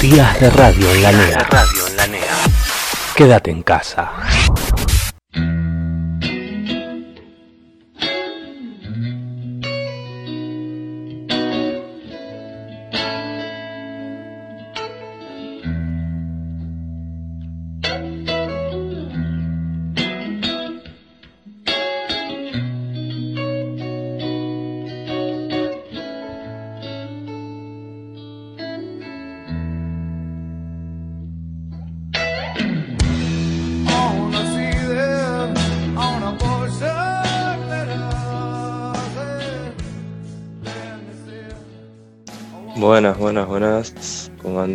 Días 0.00 0.38
de 0.38 0.48
radio 0.48 0.92
en 0.92 1.02
la 1.02 1.10
NEA. 1.10 1.48
Quédate 3.16 3.50
en 3.50 3.62
casa. 3.64 4.12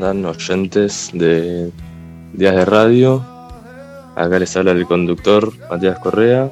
Andan 0.03 0.25
oyentes 0.25 1.11
de 1.13 1.71
Días 2.33 2.55
de 2.55 2.65
Radio? 2.65 3.23
Acá 4.15 4.37
les 4.37 4.55
habla 4.57 4.71
el 4.71 4.85
conductor 4.85 5.53
Matías 5.69 5.97
Correa. 5.99 6.49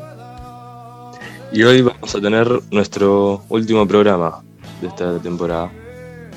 Y 1.51 1.63
hoy 1.63 1.81
vamos 1.81 2.15
a 2.15 2.21
tener 2.21 2.47
nuestro 2.71 3.43
último 3.49 3.85
programa 3.85 4.41
de 4.79 4.87
esta 4.87 5.19
temporada 5.19 5.69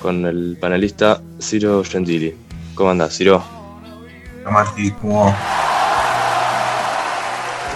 con 0.02 0.26
el 0.26 0.58
panelista 0.60 1.20
Ciro 1.40 1.84
Gentili. 1.84 2.34
¿Cómo 2.74 2.90
andás, 2.90 3.16
Ciro? 3.16 3.42
Hola, 4.42 4.50
Mati, 4.50 4.90
¿cómo 4.90 5.34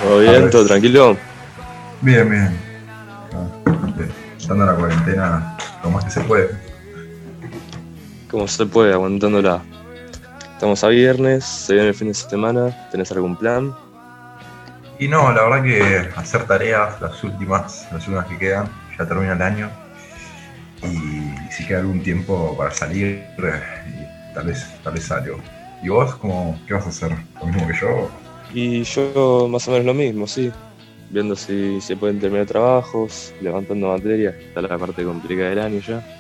¿Todo 0.03 0.21
bien? 0.21 0.51
¿Todo 0.51 0.67
tranquilo? 0.67 1.17
Bien, 2.03 2.29
bien. 2.29 2.59
Dando 4.49 4.67
la 4.67 4.75
cuarentena 4.75 5.57
lo 5.85 5.91
más 5.91 6.05
que 6.05 6.11
se 6.11 6.21
puede 6.23 6.68
como 8.31 8.47
se 8.47 8.67
puede, 8.67 8.93
aguantándola. 8.93 9.63
Estamos 10.55 10.83
a 10.85 10.89
viernes, 10.89 11.45
se 11.45 11.75
viene 11.75 11.89
el 11.89 11.95
fin 11.95 12.09
de 12.09 12.15
semana, 12.15 12.89
¿tenés 12.91 13.13
algún 13.13 13.37
plan? 13.37 13.75
Y 14.99 15.07
no, 15.07 15.33
la 15.33 15.45
verdad 15.45 15.63
que 15.63 16.09
hacer 16.17 16.45
tareas, 16.47 17.01
las 17.01 17.23
últimas, 17.23 17.87
las 17.93 18.07
últimas 18.09 18.27
que 18.27 18.39
quedan, 18.39 18.69
ya 18.99 19.07
termina 19.07 19.35
el 19.35 19.43
año. 19.43 19.71
Y 20.83 21.53
si 21.53 21.67
queda 21.67 21.79
algún 21.79 22.03
tiempo 22.03 22.57
para 22.57 22.73
salir, 22.73 23.25
y 23.39 24.35
tal 24.35 24.47
vez, 24.47 24.67
tal 24.83 24.95
vez 24.95 25.05
salgo. 25.05 25.39
¿Y 25.83 25.89
vos 25.89 26.17
cómo, 26.17 26.61
qué 26.67 26.75
vas 26.75 26.87
a 26.87 26.89
hacer? 26.89 27.13
¿Lo 27.41 27.47
mismo 27.47 27.69
que 27.69 27.75
yo? 27.81 28.11
Y 28.53 28.83
yo 28.83 29.47
más 29.49 29.69
o 29.69 29.71
menos 29.71 29.87
lo 29.87 29.95
mismo, 29.95 30.27
sí. 30.27 30.51
Viendo 31.11 31.37
si 31.37 31.81
se 31.81 31.97
pueden 31.97 32.19
terminar 32.19 32.47
trabajos, 32.47 33.33
levantando 33.41 33.89
materias, 33.89 34.35
está 34.35 34.61
la 34.61 34.77
parte 34.77 35.05
complicada 35.05 35.51
del 35.51 35.61
año 35.61 35.81
ya. 35.81 36.18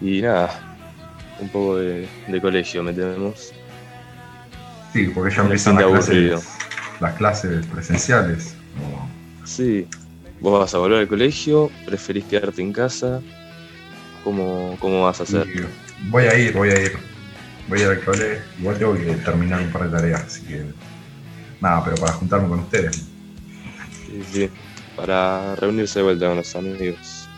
Y 0.00 0.22
nada, 0.22 0.50
un 1.40 1.48
poco 1.48 1.76
de, 1.76 2.08
colegio 2.40 2.82
metemos. 2.82 3.52
Sí, 4.92 5.10
porque 5.14 5.34
ya 5.34 5.42
empiezan 5.42 5.76
las 5.76 5.86
clases, 5.86 6.48
las 7.00 7.14
clases 7.14 7.66
presenciales. 7.66 8.54
Sí, 9.44 9.86
vos 10.40 10.60
vas 10.60 10.74
a 10.74 10.78
volver 10.78 11.00
al 11.00 11.08
colegio, 11.08 11.70
preferís 11.84 12.24
quedarte 12.24 12.62
en 12.62 12.72
casa. 12.72 13.20
¿Cómo, 14.24 14.76
cómo 14.80 15.04
vas 15.04 15.20
a 15.20 15.22
hacer? 15.22 15.46
voy 16.10 16.24
a 16.24 16.38
ir, 16.38 16.52
voy 16.52 16.70
a 16.70 16.80
ir. 16.80 16.92
Voy 17.68 17.80
a 17.80 17.82
ir 17.82 17.88
al 17.90 18.04
colegio. 18.04 18.42
Igual 18.58 18.78
tengo 18.78 18.94
que 18.94 19.14
terminar 19.16 19.60
un 19.60 19.70
par 19.70 19.90
de 19.90 19.96
tareas, 19.96 20.24
así 20.24 20.42
que. 20.42 20.64
Nada, 21.60 21.84
pero 21.84 21.96
para 21.96 22.12
juntarme 22.12 22.48
con 22.48 22.60
ustedes. 22.60 23.06
Sí, 24.06 24.22
sí. 24.32 24.50
Para 24.96 25.54
reunirse 25.56 25.98
de 25.98 26.04
vuelta 26.04 26.26
con 26.26 26.36
los 26.36 26.56
amigos. 26.56 27.28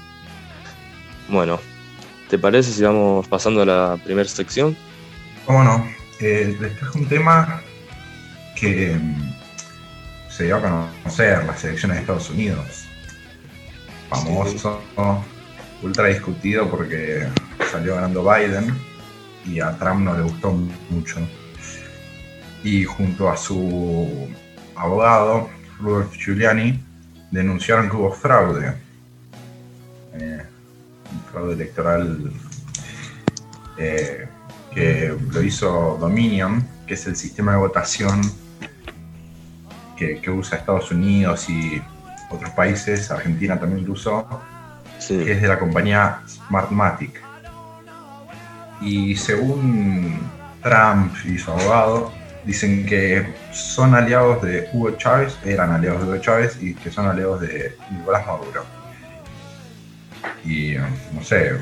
Bueno, 1.28 1.60
¿Te 2.30 2.38
parece 2.38 2.70
si 2.70 2.84
vamos 2.84 3.26
pasando 3.26 3.62
a 3.62 3.66
la 3.66 3.98
primera 4.04 4.28
sección? 4.28 4.76
¿Cómo 5.44 5.64
no? 5.64 5.84
Eh, 6.20 6.56
les 6.60 6.78
traje 6.78 6.98
un 6.98 7.08
tema 7.08 7.60
que 8.54 8.94
mm, 8.94 9.34
se 10.30 10.44
dio 10.44 10.58
a 10.58 10.60
conocer, 10.60 11.44
las 11.44 11.64
elecciones 11.64 11.96
de 11.96 12.00
Estados 12.02 12.30
Unidos. 12.30 12.84
Famoso, 14.08 14.80
ultra 15.82 16.06
discutido 16.06 16.70
porque 16.70 17.26
salió 17.68 17.96
ganando 17.96 18.22
Biden 18.22 18.76
y 19.44 19.58
a 19.58 19.76
Trump 19.76 20.02
no 20.02 20.16
le 20.16 20.22
gustó 20.22 20.52
mucho. 20.88 21.18
Y 22.62 22.84
junto 22.84 23.28
a 23.28 23.36
su 23.36 24.28
abogado, 24.76 25.50
Rudolph 25.80 26.14
Giuliani, 26.14 26.78
denunciaron 27.32 27.90
que 27.90 27.96
hubo 27.96 28.12
fraude 28.12 28.74
fraude 31.30 31.54
electoral 31.54 32.32
eh, 33.78 34.28
que 34.72 35.16
lo 35.32 35.42
hizo 35.42 35.96
Dominion, 36.00 36.66
que 36.86 36.94
es 36.94 37.06
el 37.06 37.16
sistema 37.16 37.52
de 37.52 37.58
votación 37.58 38.20
que, 39.96 40.30
usa 40.30 40.58
Estados 40.58 40.90
Unidos 40.90 41.48
y 41.50 41.82
otros 42.30 42.50
países, 42.50 43.10
Argentina 43.10 43.58
también 43.58 43.86
lo 43.86 43.92
usó, 43.92 44.26
que 45.06 45.32
es 45.32 45.42
de 45.42 45.48
la 45.48 45.58
compañía 45.58 46.22
Smartmatic. 46.26 47.20
Y 48.80 49.14
según 49.16 50.18
Trump 50.62 51.12
y 51.26 51.36
su 51.36 51.50
abogado, 51.50 52.12
dicen 52.46 52.86
que 52.86 53.34
son 53.52 53.94
aliados 53.94 54.40
de 54.42 54.70
Hugo 54.72 54.92
Chávez, 54.92 55.38
eran 55.44 55.70
aliados 55.72 56.02
de 56.02 56.08
Hugo 56.08 56.18
Chávez 56.18 56.56
y 56.62 56.74
que 56.74 56.90
son 56.90 57.06
aliados 57.06 57.42
de 57.42 57.76
Nicolás 57.90 58.26
Maduro 58.26 58.79
y 60.44 60.74
no 61.12 61.22
sé, 61.22 61.52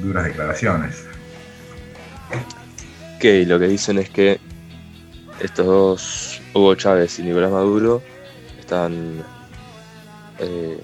duras 0.00 0.24
declaraciones. 0.24 1.04
Ok, 3.16 3.24
lo 3.46 3.58
que 3.58 3.68
dicen 3.68 3.98
es 3.98 4.10
que 4.10 4.40
estos 5.40 5.66
dos, 5.66 6.42
Hugo 6.54 6.74
Chávez 6.74 7.18
y 7.18 7.22
Nicolás 7.22 7.50
Maduro, 7.50 8.02
están 8.58 9.22
eh, 10.38 10.78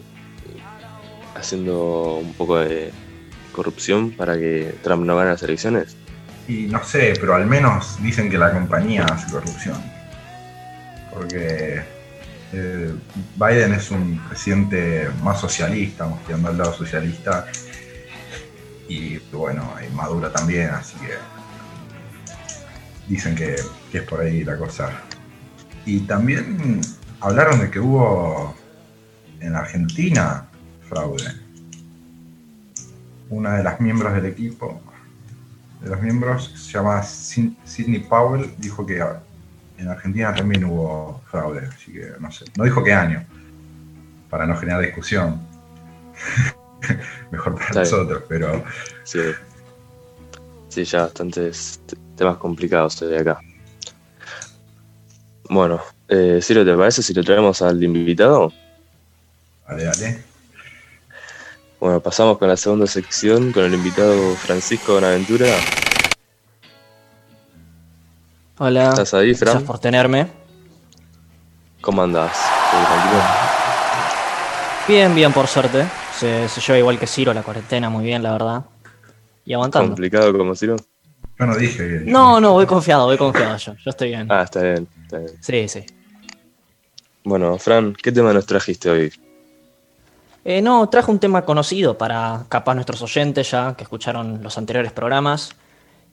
haciendo 1.35 2.17
un 2.17 2.33
poco 2.35 2.59
de 2.59 2.93
corrupción 3.53 4.11
para 4.11 4.37
que 4.37 4.75
Trump 4.83 5.05
no 5.05 5.17
gane 5.17 5.31
las 5.31 5.43
elecciones. 5.43 5.97
Y 6.49 6.67
no 6.67 6.85
sé, 6.85 7.15
pero 7.19 7.35
al 7.35 7.47
menos 7.47 8.01
dicen 8.03 8.31
que 8.31 8.39
la 8.39 8.53
compañía 8.53 9.05
hace 9.05 9.31
corrupción. 9.33 9.83
Porque 11.13 11.83
eh, 12.53 12.95
Biden 13.35 13.73
es 13.73 13.91
un 13.91 14.21
presidente 14.29 15.09
más 15.23 15.41
socialista, 15.41 16.07
más 16.07 16.25
tirando 16.25 16.49
al 16.49 16.59
lado 16.59 16.73
socialista. 16.73 17.47
Y 18.89 19.19
bueno, 19.33 19.75
Maduro 19.95 20.31
también, 20.31 20.71
así 20.71 20.97
que 20.99 21.15
dicen 23.09 23.35
que, 23.35 23.57
es 23.93 24.03
por 24.03 24.21
ahí 24.21 24.45
la 24.45 24.57
cosa. 24.57 24.91
Y 25.85 26.01
también 26.01 26.81
hablaron 27.21 27.61
de 27.61 27.71
que 27.71 27.81
hubo 27.81 28.55
en 29.41 29.55
Argentina 29.57 30.47
fraude. 30.89 31.25
Una 33.29 33.57
de 33.57 33.65
las 33.65 33.81
miembros 33.81 34.15
del 34.15 34.27
equipo, 34.27 34.81
de 35.81 35.91
los 35.91 36.01
miembros, 36.01 36.53
se 36.55 36.73
llama 36.73 37.03
Sidney 37.03 38.01
Powell, 38.01 38.55
dijo 38.59 38.87
que 38.87 39.03
en 39.79 39.89
Argentina 39.89 40.35
también 40.35 40.65
hubo 40.65 41.21
fraude, 41.31 41.67
así 41.67 41.93
que 41.93 42.13
no 42.19 42.31
sé. 42.31 42.45
No 42.57 42.65
dijo 42.65 42.83
qué 42.83 42.93
año, 42.93 43.25
para 44.31 44.47
no 44.47 44.57
generar 44.57 44.83
discusión. 44.83 45.41
Mejor 47.31 47.55
para 47.57 47.81
nosotros, 47.81 48.23
pero. 48.29 48.65
Sí. 49.05 49.21
sí, 50.69 50.85
ya 50.85 51.03
bastantes 51.03 51.81
temas 52.17 52.37
complicados 52.39 53.01
de 53.01 53.19
acá. 53.19 53.41
Bueno, 55.49 55.81
eh, 56.09 56.41
Ciro, 56.43 56.65
¿te 56.65 56.75
parece 56.75 57.03
si 57.03 57.15
lo 57.15 57.23
traemos 57.23 57.63
al 57.63 57.83
invitado? 57.83 58.53
Dale, 59.69 59.85
dale. 59.85 60.23
Bueno, 61.79 62.01
pasamos 62.01 62.39
con 62.39 62.49
la 62.49 62.57
segunda 62.57 62.87
sección 62.87 63.53
con 63.53 63.65
el 63.65 63.75
invitado 63.75 64.35
Francisco 64.37 64.95
Bonaventura. 64.95 65.47
Hola. 68.59 68.89
¿Estás 68.89 69.13
ahí, 69.13 69.35
Fran? 69.35 69.53
Gracias 69.53 69.63
por 69.65 69.79
tenerme. 69.79 70.29
¿Cómo 71.83 72.03
andás? 72.03 72.37
Bien, 74.89 75.15
bien, 75.15 75.33
por 75.33 75.47
suerte. 75.47 75.87
Se, 76.19 76.49
lleva 76.49 76.79
igual 76.79 76.99
que 76.99 77.07
Ciro 77.07 77.35
la 77.35 77.43
cuarentena, 77.43 77.91
muy 77.91 78.05
bien, 78.05 78.23
la 78.23 78.33
verdad. 78.33 78.65
Y 79.45 79.53
aguantando. 79.53 79.91
¿Complicado 79.91 80.37
como 80.37 80.55
Ciro? 80.55 80.77
Yo 81.39 81.47
no 81.47 81.55
dije 81.55 82.03
No, 82.07 82.41
no, 82.41 82.53
voy 82.53 82.65
confiado, 82.65 83.05
voy 83.05 83.19
confiado 83.19 83.59
yo. 83.59 83.75
Yo 83.75 83.91
estoy 83.91 84.09
bien. 84.09 84.27
Ah, 84.33 84.43
está 84.43 84.63
bien, 84.63 84.89
está 85.03 85.19
bien. 85.19 85.33
Sí, 85.41 85.69
sí. 85.69 85.85
Bueno, 87.25 87.59
Fran, 87.59 87.95
¿qué 87.95 88.11
tema 88.11 88.33
nos 88.33 88.47
trajiste 88.47 88.89
hoy? 88.89 89.13
Eh, 90.45 90.63
no, 90.63 90.89
trajo 90.89 91.13
un 91.13 91.19
tema 91.19 91.45
conocido 91.45 91.99
para 91.99 92.47
capaz 92.49 92.75
nuestros 92.75 93.03
oyentes 93.03 93.51
ya 93.51 93.75
que 93.77 93.83
escucharon 93.83 94.43
los 94.43 94.57
anteriores 94.57 94.93
programas 94.93 95.51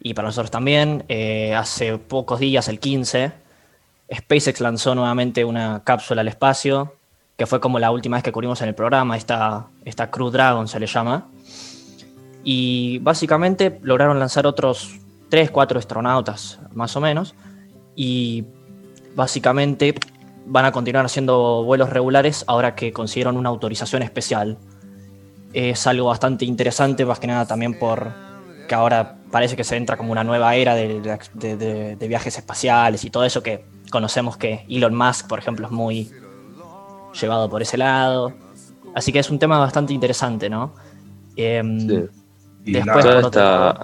y 0.04 0.14
para 0.14 0.28
nosotros 0.28 0.52
también. 0.52 1.06
Eh, 1.08 1.56
hace 1.56 1.98
pocos 1.98 2.40
días, 2.40 2.68
el 2.68 2.80
15, 2.80 3.32
SpaceX 4.14 4.60
lanzó 4.60 4.94
nuevamente 4.94 5.46
una 5.46 5.82
cápsula 5.84 6.22
al 6.22 6.28
espacio, 6.28 6.94
que 7.38 7.48
fue 7.48 7.62
como 7.62 7.80
la 7.80 7.90
última 7.90 8.18
vez 8.18 8.24
que 8.24 8.32
cubrimos 8.32 8.62
en 8.62 8.68
el 8.68 8.76
programa, 8.76 9.18
esta, 9.18 9.68
esta 9.86 10.12
Crew 10.12 10.30
Dragon 10.30 10.68
se 10.68 10.80
le 10.80 10.86
llama. 10.86 11.30
Y 12.44 13.00
básicamente 13.00 13.80
lograron 13.82 14.20
lanzar 14.20 14.46
otros 14.46 15.00
3, 15.30 15.50
4 15.50 15.80
astronautas, 15.80 16.60
más 16.74 16.96
o 16.98 17.02
menos. 17.02 17.34
Y 17.96 18.44
básicamente 19.16 19.96
van 20.46 20.66
a 20.66 20.74
continuar 20.74 21.06
haciendo 21.06 21.64
vuelos 21.64 21.90
regulares 21.90 22.44
ahora 22.48 22.76
que 22.76 22.92
consiguieron 22.92 23.38
una 23.38 23.48
autorización 23.48 24.04
especial. 24.04 24.58
Es 25.54 25.88
algo 25.88 26.08
bastante 26.08 26.44
interesante, 26.44 27.06
más 27.06 27.20
que 27.20 27.28
nada 27.28 27.46
también 27.46 27.80
por 27.80 28.33
que 28.68 28.76
ahora 28.76 29.16
parece 29.32 29.56
que 29.56 29.64
se 29.64 29.76
entra 29.76 29.98
como 29.98 30.12
una 30.12 30.24
nueva 30.24 30.56
era 30.56 30.76
de, 30.76 31.98
viajes 32.08 32.38
espaciales 32.38 33.04
y 33.06 33.10
todo 33.10 33.26
eso 33.26 33.42
que 33.44 33.66
conocemos 33.90 34.38
que 34.38 34.66
Elon 34.70 34.96
Musk, 34.96 35.28
por 35.28 35.40
ejemplo, 35.40 35.66
es 35.68 35.72
muy 35.72 36.12
llevado 37.20 37.50
por 37.50 37.62
ese 37.62 37.78
lado. 37.78 38.34
Así 38.96 39.12
que 39.12 39.20
es 39.20 39.30
un 39.30 39.40
tema 39.40 39.58
bastante 39.60 39.94
interesante, 39.94 40.50
¿no? 40.50 40.74
Em, 41.36 42.08
después, 42.64 43.06
toda 43.06 43.20
esta, 43.22 43.84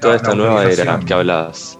toda 0.00 0.16
esta 0.16 0.34
nueva 0.34 0.64
era 0.64 0.98
que 1.00 1.14
hablas 1.14 1.78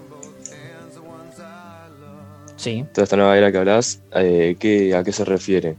Toda 2.93 3.05
esta 3.05 3.17
nueva 3.17 3.37
era 3.37 3.52
que 3.52 3.58
hablas, 3.58 4.02
eh, 4.14 4.56
¿a 4.96 5.05
qué 5.05 5.12
se 5.12 5.25
refiere? 5.25 5.76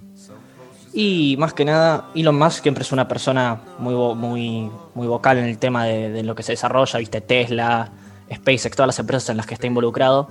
Y 0.97 1.35
más 1.37 1.53
que 1.53 1.65
nada, 1.65 2.07
Elon 2.15 2.39
Musk 2.39 2.63
siempre 2.63 2.83
es 2.83 2.93
una 2.93 3.05
persona 3.05 3.59
muy, 3.79 3.93
muy, 4.15 4.71
muy 4.93 5.07
vocal 5.07 5.37
en 5.37 5.43
el 5.43 5.57
tema 5.57 5.83
de, 5.83 6.23
lo 6.23 6.35
que 6.35 6.41
se 6.41 6.53
desarrolla, 6.53 6.99
viste, 6.99 7.19
Tesla, 7.19 7.91
SpaceX, 8.33 8.77
todas 8.77 8.87
las 8.87 8.99
empresas 8.99 9.29
en 9.29 9.35
las 9.35 9.45
que 9.45 9.55
está 9.55 9.67
involucrado. 9.67 10.29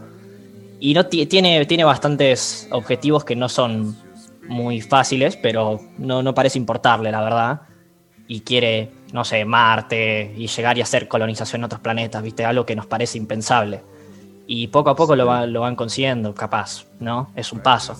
Y 0.80 0.94
no 0.94 1.04
tiene, 1.04 1.66
tiene 1.66 1.84
bastantes 1.84 2.66
objetivos 2.70 3.26
que 3.26 3.36
no 3.36 3.50
son 3.50 3.94
muy 4.48 4.80
fáciles, 4.80 5.36
pero 5.36 5.80
no, 5.98 6.22
no 6.22 6.32
parece 6.32 6.58
importarle, 6.58 7.10
la 7.10 7.20
verdad. 7.20 7.60
Y 8.26 8.40
quiere, 8.40 8.90
no 9.12 9.22
sé, 9.22 9.44
Marte 9.44 10.32
y 10.34 10.46
llegar 10.46 10.78
y 10.78 10.80
hacer 10.80 11.08
colonización 11.08 11.60
en 11.60 11.64
otros 11.64 11.82
planetas, 11.82 12.22
viste, 12.22 12.42
algo 12.42 12.64
que 12.64 12.74
nos 12.74 12.86
parece 12.86 13.18
impensable 13.18 13.82
y 14.46 14.68
poco 14.68 14.90
a 14.90 14.96
poco 14.96 15.16
lo, 15.16 15.46
lo 15.46 15.60
van 15.60 15.76
consiguiendo, 15.76 16.34
capaz, 16.34 16.86
¿no? 17.00 17.30
Es 17.34 17.52
un 17.52 17.60
paso, 17.60 17.96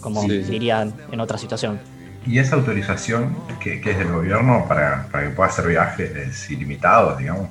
como 0.00 0.22
dirían 0.22 0.94
en 1.10 1.20
otra 1.20 1.38
situación. 1.38 1.80
¿Y 2.26 2.38
esa 2.38 2.56
autorización 2.56 3.36
que, 3.60 3.80
es 3.84 3.98
del 3.98 4.12
gobierno 4.12 4.64
para, 4.68 5.08
que 5.12 5.30
pueda 5.30 5.48
hacer 5.48 5.66
viajes 5.66 6.50
ilimitados, 6.50 7.18
digamos? 7.18 7.50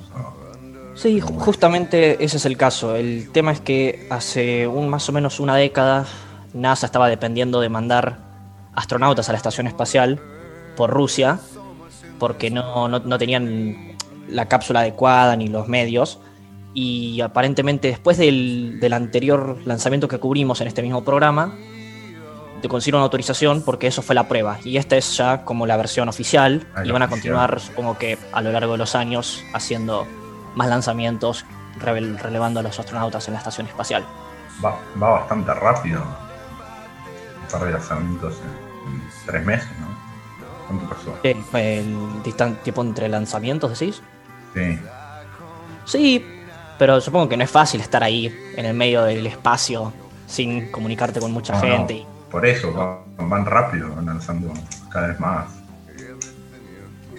Sí, 0.94 1.20
justamente 1.20 2.22
ese 2.24 2.36
es 2.36 2.46
el 2.46 2.56
caso. 2.56 2.96
El 2.96 3.30
tema 3.32 3.52
es 3.52 3.60
que 3.60 4.06
hace 4.10 4.66
un, 4.66 4.88
más 4.88 5.08
o 5.08 5.12
menos 5.12 5.40
una 5.40 5.56
década 5.56 6.06
NASA 6.52 6.86
estaba 6.86 7.08
dependiendo 7.08 7.60
de 7.60 7.68
mandar 7.68 8.18
astronautas 8.74 9.28
a 9.28 9.32
la 9.32 9.38
estación 9.38 9.66
espacial 9.66 10.20
por 10.76 10.90
Rusia, 10.90 11.38
porque 12.18 12.50
no, 12.50 12.88
no 12.88 13.18
tenían 13.18 13.96
la 14.28 14.48
cápsula 14.48 14.80
adecuada 14.80 15.36
ni 15.36 15.48
los 15.48 15.68
medios 15.68 16.20
y 16.74 17.20
aparentemente 17.20 17.88
después 17.88 18.18
del, 18.18 18.92
anterior 18.92 19.58
lanzamiento 19.64 20.08
que 20.08 20.18
cubrimos 20.18 20.60
en 20.60 20.68
este 20.68 20.82
mismo 20.82 21.04
programa, 21.04 21.54
te 22.62 22.68
consiguieron 22.68 23.00
una 23.00 23.04
autorización 23.04 23.62
porque 23.62 23.88
eso 23.88 24.00
fue 24.00 24.14
la 24.14 24.28
prueba. 24.28 24.58
Y 24.64 24.78
esta 24.78 24.96
es 24.96 25.16
ya 25.16 25.44
como 25.44 25.66
la 25.66 25.76
versión 25.76 26.08
oficial 26.08 26.66
ah, 26.74 26.82
y 26.84 26.90
van 26.90 27.02
a 27.02 27.08
continuar, 27.08 27.60
supongo 27.60 27.98
que 27.98 28.16
a 28.32 28.40
lo 28.40 28.52
largo 28.52 28.72
de 28.72 28.78
los 28.78 28.94
años, 28.94 29.44
haciendo 29.52 30.06
más 30.54 30.68
lanzamientos, 30.68 31.44
relevando 31.78 32.60
a 32.60 32.62
los 32.62 32.78
astronautas 32.78 33.26
en 33.28 33.34
la 33.34 33.38
estación 33.38 33.66
espacial. 33.66 34.04
Va, 34.64 34.78
bastante 34.96 35.52
rápido. 35.54 36.00
Un 36.00 37.48
par 37.50 37.64
de 37.64 37.72
lanzamientos 37.72 38.34
en, 38.86 39.02
tres 39.26 39.44
meses, 39.44 39.68
¿no? 39.80 39.88
¿Cuánto 40.66 40.88
pasó? 40.88 41.18
¿El 41.22 42.58
tiempo 42.62 42.82
entre 42.82 43.08
lanzamientos, 43.08 43.78
decís? 43.78 44.02
Sí. 44.54 44.78
Sí, 45.84 46.26
pero 46.78 47.00
supongo 47.00 47.28
que 47.28 47.36
no 47.36 47.44
es 47.44 47.50
fácil 47.50 47.80
estar 47.80 48.02
ahí 48.02 48.32
en 48.56 48.66
el 48.66 48.74
medio 48.74 49.02
del 49.02 49.26
espacio 49.26 49.92
sin 50.26 50.70
comunicarte 50.70 51.20
con 51.20 51.32
mucha 51.32 51.58
gente. 51.60 52.06
Por 52.32 52.46
eso 52.46 52.72
van, 53.18 53.46
rápido, 53.46 53.94
van 53.94 54.06
lanzando 54.06 54.52
cada 54.90 55.08
vez 55.08 55.20
más. 55.20 55.46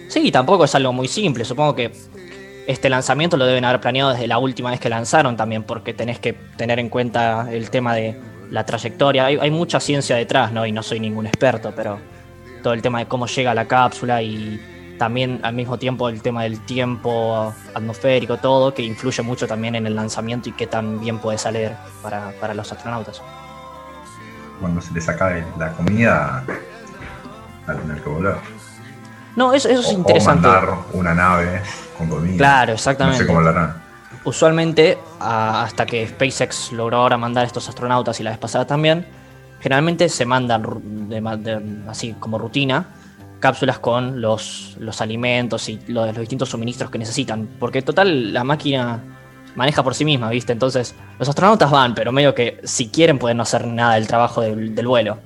Sí, 0.08 0.30
tampoco 0.32 0.64
es 0.64 0.74
algo 0.74 0.92
muy 0.92 1.08
simple. 1.08 1.44
Supongo 1.44 1.76
que 1.76 1.92
este 2.66 2.90
lanzamiento 2.90 3.36
lo 3.36 3.46
deben 3.46 3.64
haber 3.64 3.80
planeado 3.80 4.10
desde 4.10 4.26
la 4.26 4.38
última 4.38 4.70
vez 4.70 4.80
que 4.80 4.88
lanzaron 4.88 5.36
también, 5.36 5.62
porque 5.62 5.94
tenés 5.94 6.18
que 6.18 6.32
tener 6.32 6.80
en 6.80 6.88
cuenta 6.88 7.46
el 7.50 7.70
tema 7.70 7.94
de 7.94 8.20
la 8.50 8.66
trayectoria. 8.66 9.26
Hay, 9.26 9.38
hay 9.40 9.50
mucha 9.50 9.78
ciencia 9.78 10.16
detrás, 10.16 10.52
¿no? 10.52 10.66
Y 10.66 10.72
no 10.72 10.82
soy 10.82 10.98
ningún 10.98 11.26
experto, 11.26 11.72
pero 11.74 11.98
todo 12.62 12.74
el 12.74 12.82
tema 12.82 12.98
de 12.98 13.06
cómo 13.06 13.26
llega 13.26 13.54
la 13.54 13.66
cápsula 13.66 14.20
y 14.20 14.60
también 14.98 15.40
al 15.42 15.54
mismo 15.54 15.78
tiempo 15.78 16.08
el 16.08 16.22
tema 16.22 16.42
del 16.44 16.60
tiempo 16.60 17.52
atmosférico, 17.74 18.38
todo, 18.38 18.74
que 18.74 18.82
influye 18.82 19.22
mucho 19.22 19.46
también 19.46 19.74
en 19.74 19.86
el 19.86 19.94
lanzamiento 19.94 20.48
y 20.48 20.52
qué 20.52 20.66
tan 20.66 21.00
bien 21.00 21.18
puede 21.18 21.38
salir 21.38 21.72
para, 22.02 22.54
los 22.54 22.72
astronautas. 22.72 23.22
Cuando 24.64 24.80
se 24.80 24.94
les 24.94 25.06
acabe 25.10 25.44
la 25.58 25.72
comida, 25.72 26.42
a 27.66 27.74
tener 27.74 28.02
que 28.02 28.08
volar. 28.08 28.38
No, 29.36 29.52
eso, 29.52 29.68
eso 29.68 29.82
es 29.82 29.92
interesante. 29.92 30.48
O 30.48 30.50
mandar 30.52 30.78
una 30.94 31.14
nave 31.14 31.60
con 31.98 32.08
comida. 32.08 32.38
Claro, 32.38 32.72
exactamente. 32.72 33.18
No 33.18 33.24
sé 33.24 33.26
cómo 33.26 33.42
lo 33.42 33.50
harán. 33.50 33.74
Usualmente, 34.24 34.96
hasta 35.20 35.84
que 35.84 36.08
SpaceX 36.08 36.72
logró 36.72 36.96
ahora 36.96 37.18
mandar 37.18 37.44
estos 37.44 37.68
astronautas 37.68 38.18
y 38.20 38.22
la 38.22 38.30
vez 38.30 38.38
pasada 38.38 38.66
también, 38.66 39.06
generalmente 39.60 40.08
se 40.08 40.24
mandan 40.24 41.84
así 41.86 42.14
como 42.18 42.38
rutina 42.38 42.86
cápsulas 43.40 43.80
con 43.80 44.22
los, 44.22 44.78
los 44.80 45.02
alimentos 45.02 45.68
y 45.68 45.78
los, 45.88 46.06
los 46.06 46.20
distintos 46.20 46.48
suministros 46.48 46.90
que 46.90 46.96
necesitan. 46.96 47.50
Porque 47.60 47.82
total 47.82 48.32
la 48.32 48.44
máquina 48.44 49.13
maneja 49.54 49.82
por 49.82 49.94
sí 49.94 50.04
misma, 50.04 50.30
¿viste? 50.30 50.52
Entonces 50.52 50.94
los 51.18 51.28
astronautas 51.28 51.70
van, 51.70 51.94
pero 51.94 52.12
medio 52.12 52.34
que 52.34 52.60
si 52.64 52.88
quieren 52.88 53.18
pueden 53.18 53.36
no 53.36 53.42
hacer 53.42 53.66
nada 53.66 53.94
del 53.94 54.06
trabajo 54.06 54.40
del, 54.40 54.86
vuelo. 54.86 55.18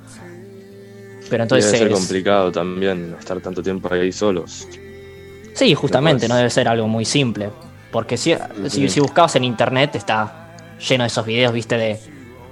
Pero 1.30 1.42
entonces... 1.42 1.70
Debe 1.72 1.90
ser 1.90 1.92
complicado 1.92 2.52
también 2.52 3.16
estar 3.18 3.40
tanto 3.40 3.62
tiempo 3.62 3.92
ahí 3.92 4.12
solos. 4.12 4.66
Sí, 5.54 5.74
justamente, 5.74 6.28
no 6.28 6.36
debe 6.36 6.50
ser 6.50 6.68
algo 6.68 6.88
muy 6.88 7.04
simple. 7.04 7.50
Porque 7.90 8.16
si, 8.16 8.34
si, 8.68 8.88
si, 8.88 9.00
buscabas 9.00 9.34
en 9.36 9.44
internet 9.44 9.94
está 9.94 10.54
lleno 10.78 11.04
de 11.04 11.08
esos 11.08 11.24
videos, 11.24 11.52
viste, 11.52 11.76
de, 11.76 11.98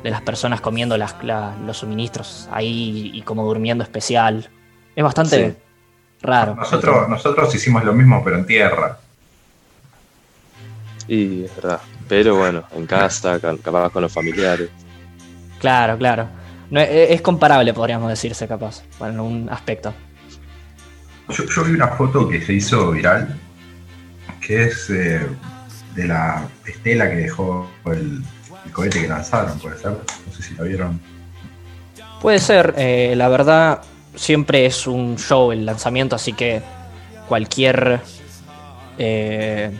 de 0.03 0.11
las 0.11 0.23
personas 0.23 0.61
comiendo 0.61 0.97
las, 0.97 1.17
los 1.65 1.79
suministros 1.79 2.49
ahí 2.51 3.11
y 3.13 3.23
como 3.23 3.45
durmiendo 3.45 3.85
especial. 3.85 4.49
Es 4.95 5.05
bastante 5.05 5.57
raro. 6.23 6.55
Nosotros, 6.55 7.09
nosotros 7.09 7.55
hicimos 7.55 7.85
lo 7.85 7.93
mismo, 7.93 8.23
pero 8.25 8.37
en 8.39 8.47
tierra. 8.47 8.99
Y 11.09 11.45
es 11.45 11.57
verdad. 11.57 11.81
Pero 12.09 12.37
bueno, 12.37 12.65
en 12.73 12.87
casa, 12.87 13.41
capaz 13.41 13.91
con 13.91 14.03
los 14.03 14.13
familiares. 14.13 14.71
Claro, 15.61 15.97
claro. 15.97 16.29
No, 16.71 16.81
e, 16.81 17.13
es, 17.13 17.21
comparable, 17.23 17.73
podríamos 17.73 18.09
decirse, 18.09 18.47
capaz, 18.49 18.83
en 19.01 19.21
un 19.21 19.49
aspecto. 19.51 19.95
Yo, 21.29 21.65
vi 21.65 21.73
una 21.73 21.89
foto 21.89 22.29
que 22.29 22.41
se 22.41 22.55
hizo 22.55 22.93
viral, 22.93 23.37
que 24.41 24.65
es 24.65 24.91
eh, 24.91 25.27
de 25.95 26.07
la 26.07 26.47
estela 26.65 27.09
que 27.11 27.17
dejó 27.17 27.69
el, 27.87 28.23
cohete 28.73 29.03
que 29.03 29.09
lanzaron, 29.09 29.59
puede 29.59 29.79
ser. 29.79 29.93
No 29.93 30.33
sé 30.33 30.43
si 30.43 30.55
la 30.55 30.65
vieron. 30.65 31.01
Puede 32.21 32.39
ser, 32.39 32.75
eh, 32.77 33.15
la 33.17 33.29
verdad, 33.29 33.83
siempre 34.15 34.67
es 34.67 34.87
un 34.87 35.17
show 35.17 35.53
el 35.53 35.67
lanzamiento, 35.67 36.17
así 36.17 36.33
que 36.33 36.63
cualquier 37.29 38.01
eh, 38.99 39.71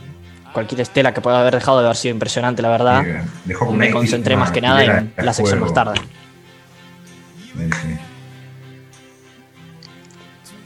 cualquier 0.57 0.81
estela 0.81 1.13
que 1.13 1.21
pueda 1.21 1.39
haber 1.39 1.53
dejado 1.53 1.81
de 1.81 1.85
haber 1.85 1.99
sido 1.99 2.15
impresionante, 2.15 2.63
la 2.63 2.71
verdad. 2.71 3.05
me 3.75 3.91
concentré 3.91 4.39
más 4.39 4.51
que 4.51 4.63
nada 4.63 4.83
en 4.83 5.13
la 5.19 5.35
sección 5.35 5.61
más 5.61 5.75
tarde. 5.75 6.01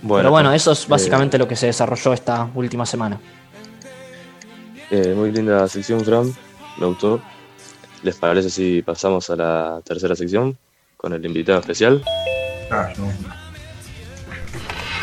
Pero 0.08 0.30
bueno, 0.30 0.52
eso 0.52 0.70
es 0.70 0.86
básicamente 0.86 1.38
lo 1.38 1.48
que 1.48 1.56
se 1.56 1.66
desarrolló 1.66 2.12
esta 2.12 2.48
última 2.54 2.86
semana. 2.86 3.18
Eh, 4.92 5.12
muy 5.16 5.32
linda 5.32 5.66
sección, 5.66 6.04
Fran. 6.04 6.32
Me 6.78 6.86
gustó. 6.86 7.20
¿Les 8.04 8.14
parece 8.14 8.48
si 8.48 8.82
pasamos 8.82 9.28
a 9.30 9.34
la 9.34 9.80
tercera 9.84 10.14
sección 10.14 10.56
con 10.96 11.12
el 11.14 11.26
invitado 11.26 11.58
especial? 11.58 12.00
Ah, 12.70 12.88
no. 12.96 13.12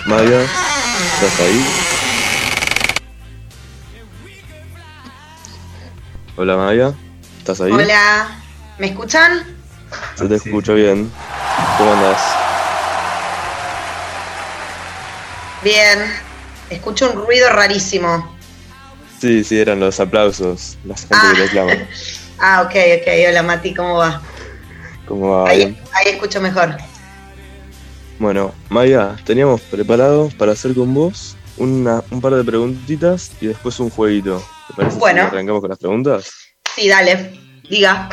Maya, 0.06 0.41
¿estás 0.41 1.39
ahí? 1.41 1.97
Hola 6.38 6.56
Maya, 6.56 6.94
¿estás 7.39 7.60
ahí? 7.62 7.72
Hola, 7.72 8.27
¿me 8.77 8.88
escuchan? 8.88 9.44
Yo 10.20 10.27
te 10.27 10.36
escucho 10.36 10.75
bien. 10.75 11.12
¿Cómo 11.77 11.94
andas? 11.94 12.22
Bien. 15.63 16.00
Escucho 16.70 17.10
un 17.12 17.25
ruido 17.25 17.50
rarísimo. 17.50 18.36
Sí, 19.20 19.44
sí, 19.44 19.60
eran 19.60 19.79
los 19.79 20.00
aplausos, 20.00 20.77
la 20.86 20.96
gente 20.96 21.15
Ah. 21.17 21.32
que 21.34 21.41
reclama. 21.44 21.72
Ah, 22.39 22.62
ok, 22.62 22.70
ok. 23.01 23.08
Hola 23.29 23.41
Mati, 23.41 23.74
¿cómo 23.74 23.96
va? 23.96 24.22
¿Cómo 25.08 25.32
va? 25.44 25.50
Ahí, 25.50 25.75
ahí 25.94 26.12
escucho 26.13 26.39
mejor. 26.39 26.77
Bueno, 28.20 28.53
Maya, 28.70 29.15
teníamos 29.25 29.62
preparado 29.62 30.29
para 30.38 30.51
hacer 30.51 30.75
con 30.75 30.94
vos 30.94 31.36
una, 31.58 32.03
un 32.12 32.22
par 32.22 32.36
de 32.36 32.44
preguntitas 32.44 33.32
y 33.41 33.48
después 33.48 33.79
un 33.79 33.89
jueguito. 33.89 34.46
¿Te 34.77 34.84
parece 34.84 35.00
Bueno. 35.00 35.22
si 35.24 35.36
arrancamos 35.36 35.62
con 35.62 35.69
las 35.69 35.79
preguntas? 35.79 36.31
Sí, 36.75 36.88
dale. 36.88 37.31
Diga. 37.69 38.10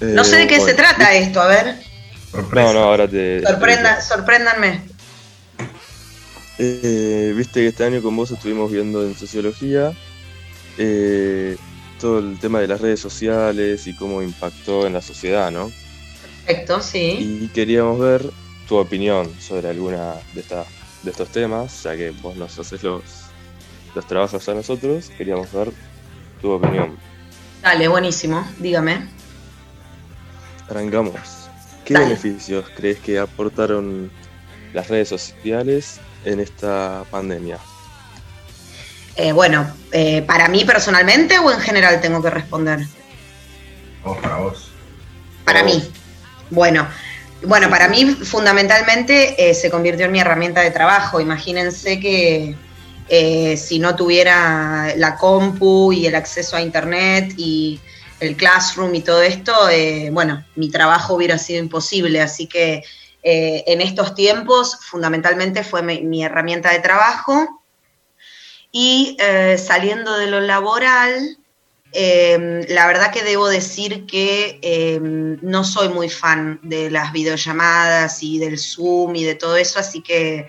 No 0.00 0.22
Eh, 0.22 0.24
sé 0.24 0.36
de 0.36 0.46
qué 0.46 0.60
se 0.60 0.74
trata 0.74 1.14
esto, 1.14 1.40
a 1.40 1.46
ver. 1.46 1.76
Sorpresa. 2.30 2.66
No, 2.66 2.72
no, 2.74 2.84
ahora 2.84 3.08
te... 3.08 3.42
Sorprenda, 3.42 4.00
sorpréndanme. 4.02 4.82
Eh, 6.58 7.32
Viste 7.36 7.60
que 7.60 7.68
este 7.68 7.84
año 7.84 8.02
con 8.02 8.14
vos 8.16 8.30
estuvimos 8.30 8.70
viendo 8.70 9.02
en 9.04 9.16
sociología 9.16 9.92
eh, 10.78 11.56
todo 12.00 12.18
el 12.18 12.38
tema 12.38 12.60
de 12.60 12.68
las 12.68 12.80
redes 12.80 13.00
sociales 13.00 13.86
y 13.86 13.96
cómo 13.96 14.22
impactó 14.22 14.86
en 14.86 14.92
la 14.92 15.00
sociedad, 15.02 15.50
¿no? 15.50 15.72
Perfecto, 16.44 16.80
sí. 16.82 17.40
Y 17.44 17.48
queríamos 17.48 17.98
ver 17.98 18.22
tu 18.68 18.76
opinión 18.76 19.32
sobre 19.40 19.68
alguna 19.70 20.14
de, 20.34 20.40
estas 20.42 20.66
de 21.02 21.10
estos 21.10 21.30
temas, 21.30 21.82
ya 21.82 21.96
que 21.96 22.10
vos 22.10 22.36
nos 22.36 22.58
haces 22.58 22.82
los, 22.82 23.02
los 23.94 24.06
trabajos 24.06 24.48
a 24.48 24.54
nosotros, 24.54 25.10
queríamos 25.16 25.52
ver 25.52 25.70
tu 26.40 26.50
opinión. 26.52 26.96
Dale, 27.62 27.88
buenísimo. 27.88 28.46
Dígame. 28.58 29.08
Arrancamos. 30.68 31.14
¿Qué 31.84 31.94
Dale. 31.94 32.06
beneficios 32.06 32.64
crees 32.76 32.98
que 32.98 33.18
aportaron 33.18 34.10
las 34.72 34.88
redes 34.88 35.08
sociales 35.08 36.00
en 36.24 36.40
esta 36.40 37.04
pandemia? 37.10 37.58
Eh, 39.16 39.32
bueno, 39.32 39.70
eh, 39.92 40.22
para 40.22 40.48
mí 40.48 40.64
personalmente 40.64 41.38
o 41.38 41.50
en 41.50 41.60
general 41.60 42.00
tengo 42.00 42.20
que 42.22 42.30
responder. 42.30 42.80
Vos 44.02 44.18
para 44.18 44.36
vos. 44.36 44.70
Para 45.44 45.62
Vos. 45.62 45.72
mí. 45.74 45.90
Bueno, 46.50 46.86
bueno, 47.42 47.70
para 47.70 47.88
mí 47.88 48.06
fundamentalmente 48.06 49.50
eh, 49.50 49.54
se 49.54 49.70
convirtió 49.70 50.06
en 50.06 50.12
mi 50.12 50.20
herramienta 50.20 50.62
de 50.62 50.70
trabajo. 50.70 51.20
Imagínense 51.20 52.00
que 52.00 52.56
eh, 53.08 53.56
si 53.56 53.78
no 53.78 53.94
tuviera 53.94 54.94
la 54.96 55.16
compu 55.16 55.92
y 55.92 56.06
el 56.06 56.14
acceso 56.14 56.56
a 56.56 56.62
internet 56.62 57.34
y 57.36 57.80
el 58.20 58.36
classroom 58.36 58.94
y 58.94 59.00
todo 59.00 59.22
esto, 59.22 59.52
eh, 59.68 60.10
bueno, 60.12 60.44
mi 60.56 60.70
trabajo 60.70 61.14
hubiera 61.14 61.38
sido 61.38 61.60
imposible. 61.60 62.20
Así 62.20 62.46
que 62.46 62.82
eh, 63.22 63.64
en 63.66 63.80
estos 63.80 64.14
tiempos 64.14 64.78
fundamentalmente 64.80 65.64
fue 65.64 65.82
mi, 65.82 66.02
mi 66.02 66.24
herramienta 66.24 66.72
de 66.72 66.80
trabajo. 66.80 67.62
Y 68.76 69.16
saliendo 69.56 70.18
de 70.18 70.26
lo 70.26 70.40
laboral, 70.40 71.38
eh, 71.96 72.66
la 72.70 72.88
verdad 72.88 73.12
que 73.12 73.22
debo 73.22 73.48
decir 73.48 74.04
que 74.04 74.58
eh, 74.62 74.98
no 75.00 75.62
soy 75.62 75.88
muy 75.90 76.08
fan 76.08 76.58
de 76.64 76.90
las 76.90 77.12
videollamadas 77.12 78.20
y 78.24 78.40
del 78.40 78.58
Zoom 78.58 79.14
y 79.14 79.22
de 79.22 79.36
todo 79.36 79.56
eso, 79.56 79.78
así 79.78 80.02
que 80.02 80.48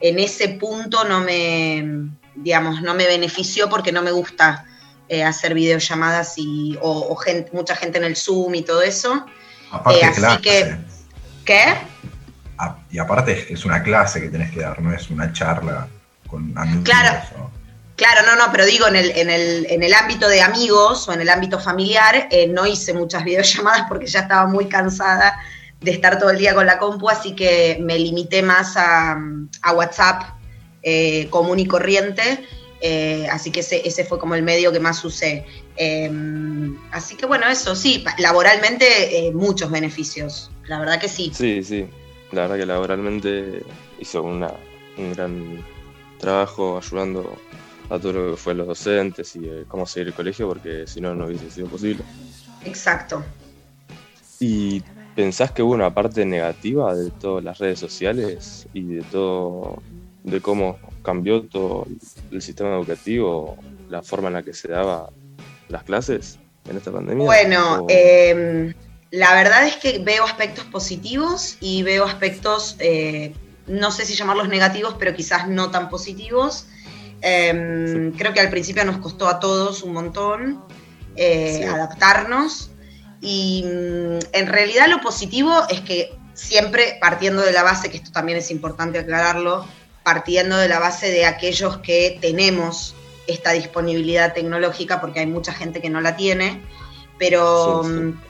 en 0.00 0.18
ese 0.18 0.48
punto 0.50 1.04
no 1.04 1.20
me, 1.20 2.10
digamos, 2.34 2.82
no 2.82 2.94
me 2.94 3.06
benefició 3.06 3.68
porque 3.68 3.92
no 3.92 4.02
me 4.02 4.10
gusta 4.10 4.64
eh, 5.08 5.22
hacer 5.24 5.54
videollamadas 5.54 6.34
y, 6.36 6.76
o, 6.82 7.08
o 7.12 7.16
gente, 7.16 7.50
mucha 7.52 7.76
gente 7.76 7.98
en 7.98 8.04
el 8.04 8.16
Zoom 8.16 8.54
y 8.56 8.62
todo 8.62 8.82
eso. 8.82 9.24
Aparte 9.70 10.00
Eh, 10.00 10.04
así 10.04 10.20
clase. 10.20 10.40
que- 10.42 10.76
¿Qué? 11.44 11.62
Ah, 12.58 12.78
y 12.90 12.98
aparte 12.98 13.32
es, 13.32 13.50
es 13.50 13.64
una 13.64 13.82
clase 13.82 14.20
que 14.20 14.28
tenés 14.28 14.50
que 14.50 14.60
dar, 14.60 14.80
no 14.82 14.92
es 14.92 15.08
una 15.10 15.32
charla 15.32 15.86
con 16.28 16.56
amigos. 16.58 16.84
Claro. 16.84 17.20
o- 17.38 17.50
Claro, 17.94 18.20
no, 18.26 18.36
no, 18.36 18.52
pero 18.52 18.66
digo, 18.66 18.88
en 18.88 18.96
el, 18.96 19.10
en 19.12 19.30
el, 19.30 19.66
en 19.70 19.82
el 19.82 19.94
ámbito 19.94 20.28
de 20.28 20.42
amigos 20.42 21.08
o 21.08 21.14
en 21.14 21.22
el 21.22 21.30
ámbito 21.30 21.58
familiar, 21.58 22.28
eh, 22.30 22.46
no 22.46 22.66
hice 22.66 22.92
muchas 22.92 23.24
videollamadas 23.24 23.86
porque 23.88 24.06
ya 24.06 24.20
estaba 24.20 24.46
muy 24.46 24.66
cansada 24.68 25.38
de 25.80 25.90
estar 25.90 26.18
todo 26.18 26.30
el 26.30 26.38
día 26.38 26.54
con 26.54 26.66
la 26.66 26.78
compu, 26.78 27.08
así 27.08 27.34
que 27.34 27.78
me 27.80 27.98
limité 27.98 28.42
más 28.42 28.76
a, 28.76 29.18
a 29.62 29.72
WhatsApp 29.72 30.22
eh, 30.82 31.28
común 31.30 31.58
y 31.58 31.66
corriente, 31.66 32.46
eh, 32.80 33.26
así 33.30 33.50
que 33.50 33.60
ese, 33.60 33.86
ese 33.86 34.04
fue 34.04 34.18
como 34.18 34.34
el 34.34 34.42
medio 34.42 34.72
que 34.72 34.80
más 34.80 35.04
usé. 35.04 35.44
Eh, 35.76 36.10
así 36.92 37.16
que 37.16 37.26
bueno, 37.26 37.48
eso 37.48 37.74
sí, 37.74 38.04
laboralmente 38.18 39.26
eh, 39.26 39.32
muchos 39.32 39.70
beneficios, 39.70 40.50
la 40.66 40.78
verdad 40.78 41.00
que 41.00 41.08
sí. 41.08 41.30
Sí, 41.34 41.62
sí, 41.62 41.86
la 42.32 42.42
verdad 42.42 42.56
que 42.56 42.66
laboralmente 42.66 43.62
hizo 43.98 44.22
una, 44.22 44.52
un 44.96 45.12
gran 45.12 45.64
trabajo 46.18 46.78
ayudando 46.78 47.36
a 47.90 47.98
todo 47.98 48.12
lo 48.12 48.30
que 48.32 48.36
fue 48.36 48.54
los 48.54 48.66
docentes 48.66 49.36
y 49.36 49.40
eh, 49.44 49.64
cómo 49.68 49.86
seguir 49.86 50.08
el 50.08 50.14
colegio, 50.14 50.48
porque 50.48 50.86
si 50.86 51.00
no, 51.00 51.14
no 51.14 51.26
hubiese 51.26 51.50
sido 51.50 51.68
posible. 51.68 52.02
Exacto. 52.64 53.22
¿Y 54.40 54.82
pensás 55.16 55.50
que 55.50 55.62
hubo 55.62 55.72
una 55.72 55.92
parte 55.92 56.24
negativa 56.26 56.94
de 56.94 57.10
todas 57.10 57.42
las 57.42 57.58
redes 57.58 57.80
sociales 57.80 58.68
y 58.74 58.82
de 58.84 59.02
todo, 59.02 59.82
de 60.22 60.40
cómo 60.40 60.78
cambió 61.02 61.42
todo 61.42 61.86
el 62.30 62.42
sistema 62.42 62.76
educativo, 62.76 63.56
la 63.88 64.02
forma 64.02 64.28
en 64.28 64.34
la 64.34 64.42
que 64.42 64.52
se 64.52 64.68
daba 64.68 65.08
las 65.68 65.82
clases 65.84 66.38
en 66.68 66.76
esta 66.76 66.92
pandemia? 66.92 67.24
Bueno, 67.24 67.84
¿O- 67.84 67.86
eh, 67.88 68.74
la 69.10 69.34
verdad 69.34 69.66
es 69.66 69.76
que 69.76 69.98
veo 70.00 70.24
aspectos 70.24 70.64
positivos 70.64 71.56
y 71.60 71.82
veo 71.82 72.04
aspectos, 72.04 72.76
eh, 72.78 73.32
no 73.66 73.90
sé 73.90 74.04
si 74.04 74.14
llamarlos 74.14 74.48
negativos, 74.48 74.96
pero 74.98 75.14
quizás 75.14 75.48
no 75.48 75.70
tan 75.70 75.88
positivos. 75.88 76.66
Eh, 77.22 78.12
Creo 78.18 78.34
que 78.34 78.40
al 78.40 78.50
principio 78.50 78.84
nos 78.84 78.98
costó 78.98 79.28
a 79.28 79.40
todos 79.40 79.82
un 79.82 79.94
montón 79.94 80.62
eh, 81.16 81.60
Sí. 81.60 81.64
adaptarnos 81.64 82.70
y 83.20 83.64
mm, 83.64 84.18
en 84.32 84.46
realidad 84.46 84.88
lo 84.88 85.00
positivo 85.00 85.62
es 85.68 85.80
que 85.80 86.16
siempre 86.34 86.98
partiendo 87.00 87.42
de 87.42 87.52
la 87.52 87.62
base, 87.62 87.90
que 87.90 87.96
esto 87.96 88.12
también 88.12 88.38
es 88.38 88.50
importante 88.50 88.98
aclararlo, 88.98 89.66
partiendo 90.02 90.56
de 90.56 90.68
la 90.68 90.78
base 90.78 91.10
de 91.10 91.24
aquellos 91.24 91.78
que 91.78 92.18
tenemos 92.20 92.94
esta 93.26 93.52
disponibilidad 93.52 94.34
tecnológica, 94.34 95.00
porque 95.00 95.20
hay 95.20 95.26
mucha 95.26 95.52
gente 95.52 95.80
que 95.80 95.90
no 95.90 96.00
la 96.00 96.16
tiene, 96.16 96.62
pero 97.18 97.82
Sí, 97.82 97.88
sí. 97.88 97.94
mm, 97.94 98.20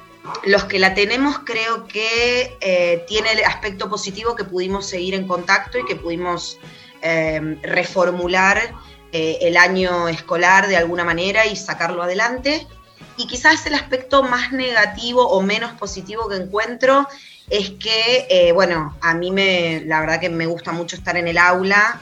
los 0.44 0.64
que 0.64 0.78
la 0.78 0.94
tenemos 0.94 1.40
creo 1.44 1.86
que 1.86 2.56
eh, 2.60 3.04
tiene 3.06 3.32
el 3.32 3.44
aspecto 3.44 3.88
positivo 3.88 4.34
que 4.34 4.44
pudimos 4.44 4.86
seguir 4.86 5.14
en 5.14 5.26
contacto 5.26 5.78
y 5.78 5.84
que 5.84 5.96
pudimos 5.96 6.58
eh, 7.02 7.58
reformular 7.62 8.74
eh, 9.12 9.38
el 9.42 9.56
año 9.56 10.08
escolar 10.08 10.66
de 10.66 10.76
alguna 10.76 11.04
manera 11.04 11.46
y 11.46 11.56
sacarlo 11.56 12.02
adelante. 12.02 12.66
Y 13.16 13.26
quizás 13.26 13.66
el 13.66 13.74
aspecto 13.74 14.22
más 14.22 14.52
negativo 14.52 15.26
o 15.26 15.40
menos 15.42 15.72
positivo 15.72 16.28
que 16.28 16.36
encuentro 16.36 17.08
es 17.48 17.70
que, 17.70 18.26
eh, 18.28 18.52
bueno, 18.52 18.96
a 19.00 19.14
mí 19.14 19.30
me, 19.30 19.82
la 19.86 20.00
verdad 20.00 20.20
que 20.20 20.28
me 20.28 20.46
gusta 20.46 20.72
mucho 20.72 20.96
estar 20.96 21.16
en 21.16 21.28
el 21.28 21.38
aula 21.38 22.00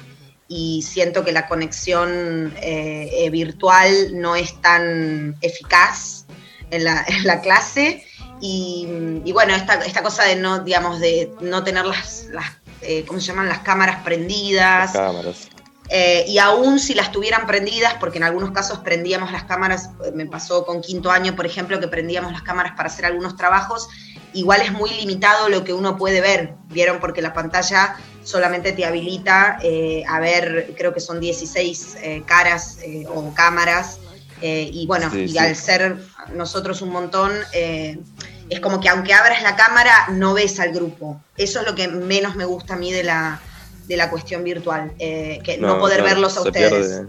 y 0.48 0.82
siento 0.82 1.24
que 1.24 1.32
la 1.32 1.46
conexión 1.46 2.54
eh, 2.60 3.08
eh, 3.12 3.30
virtual 3.30 4.20
no 4.20 4.36
es 4.36 4.60
tan 4.60 5.36
eficaz 5.40 6.26
en 6.70 6.84
la, 6.84 7.04
clase. 7.42 8.04
Y, 8.40 8.86
bueno, 9.32 9.54
esta, 9.54 9.74
esta 9.84 10.02
cosa 10.02 10.24
de 10.24 10.36
no, 10.36 10.58
digamos, 10.58 11.00
de 11.00 11.32
no 11.40 11.64
tener 11.64 11.86
las, 11.86 12.26
las 12.26 12.44
eh, 12.86 13.04
¿cómo 13.06 13.20
se 13.20 13.28
llaman? 13.28 13.48
Las 13.48 13.60
cámaras 13.60 14.02
prendidas. 14.04 14.92
cámaras? 14.92 15.48
Eh, 15.90 16.24
y 16.26 16.38
aún 16.38 16.78
si 16.78 16.94
las 16.94 17.12
tuvieran 17.12 17.46
prendidas, 17.46 17.94
porque 18.00 18.18
en 18.18 18.24
algunos 18.24 18.52
casos 18.52 18.78
prendíamos 18.78 19.32
las 19.32 19.44
cámaras, 19.44 19.90
eh, 20.04 20.12
me 20.14 20.26
pasó 20.26 20.64
con 20.64 20.80
quinto 20.80 21.10
año, 21.10 21.36
por 21.36 21.44
ejemplo, 21.44 21.78
que 21.78 21.88
prendíamos 21.88 22.32
las 22.32 22.42
cámaras 22.42 22.72
para 22.74 22.88
hacer 22.88 23.04
algunos 23.04 23.36
trabajos, 23.36 23.88
igual 24.32 24.62
es 24.62 24.72
muy 24.72 24.90
limitado 24.90 25.48
lo 25.50 25.62
que 25.62 25.74
uno 25.74 25.96
puede 25.96 26.20
ver, 26.22 26.54
¿vieron? 26.68 27.00
Porque 27.00 27.20
la 27.20 27.34
pantalla 27.34 27.96
solamente 28.22 28.72
te 28.72 28.86
habilita 28.86 29.58
eh, 29.62 30.02
a 30.08 30.20
ver, 30.20 30.72
creo 30.76 30.94
que 30.94 31.00
son 31.00 31.20
16 31.20 31.96
eh, 32.00 32.22
caras 32.24 32.78
o 33.14 33.34
cámaras, 33.34 33.98
y 34.46 34.86
bueno, 34.86 35.08
Sí, 35.10 35.20
y 35.20 35.28
sí. 35.28 35.38
al 35.38 35.56
ser 35.56 35.96
nosotros 36.34 36.82
un 36.82 36.90
montón, 36.90 37.32
es 37.54 38.60
como 38.60 38.78
que 38.78 38.90
aunque 38.90 39.14
abras 39.14 39.42
la 39.42 39.56
cámara, 39.56 40.08
no 40.10 40.34
ves 40.34 40.60
al 40.60 40.70
grupo. 40.70 41.18
Eso 41.38 41.60
es 41.60 41.66
lo 41.66 41.74
que 41.74 41.88
menos 41.88 42.36
me 42.36 42.44
gusta 42.44 42.74
a 42.74 42.76
mí 42.76 42.92
de 42.92 43.04
la, 43.04 43.40
de 43.86 43.96
la 43.96 44.10
cuestión 44.10 44.44
virtual, 44.44 44.92
eh, 44.98 45.40
que 45.42 45.58
no, 45.58 45.78
poder 45.78 46.02
verlos 46.02 46.36
a 46.36 46.42
se 46.42 46.48
ustedes. 46.48 46.70
Pierde, 46.70 47.08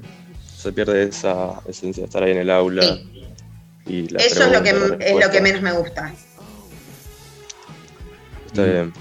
se 0.58 0.74
pierde 0.74 1.03
esa 1.03 1.62
esencia 1.67 2.01
de 2.01 2.05
estar 2.05 2.24
ahí 2.24 2.32
en 2.32 2.38
el 2.38 2.50
aula. 2.50 2.84
Sí. 2.84 3.12
Y 3.88 4.10
la 4.10 4.20
Eso 4.20 4.44
es 4.46 4.51
lo, 4.51 4.63
que, 4.63 4.70
es 5.00 5.25
lo 5.25 5.32
que 5.32 5.41
menos 5.41 5.62
me 5.62 5.72
gusta. 5.72 6.12
Está 8.48 8.63
bien. 8.63 8.94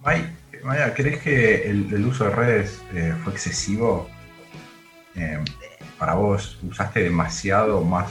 May, 0.00 0.34
Maya, 0.62 0.94
¿crees 0.94 1.20
que 1.20 1.68
el, 1.68 1.92
el 1.92 2.06
uso 2.06 2.24
de 2.24 2.30
redes 2.30 2.80
eh, 2.94 3.14
fue 3.22 3.32
excesivo? 3.32 4.08
Eh, 5.16 5.38
para 5.98 6.14
vos, 6.14 6.58
¿usaste 6.68 7.00
demasiado 7.00 7.82
más? 7.82 8.10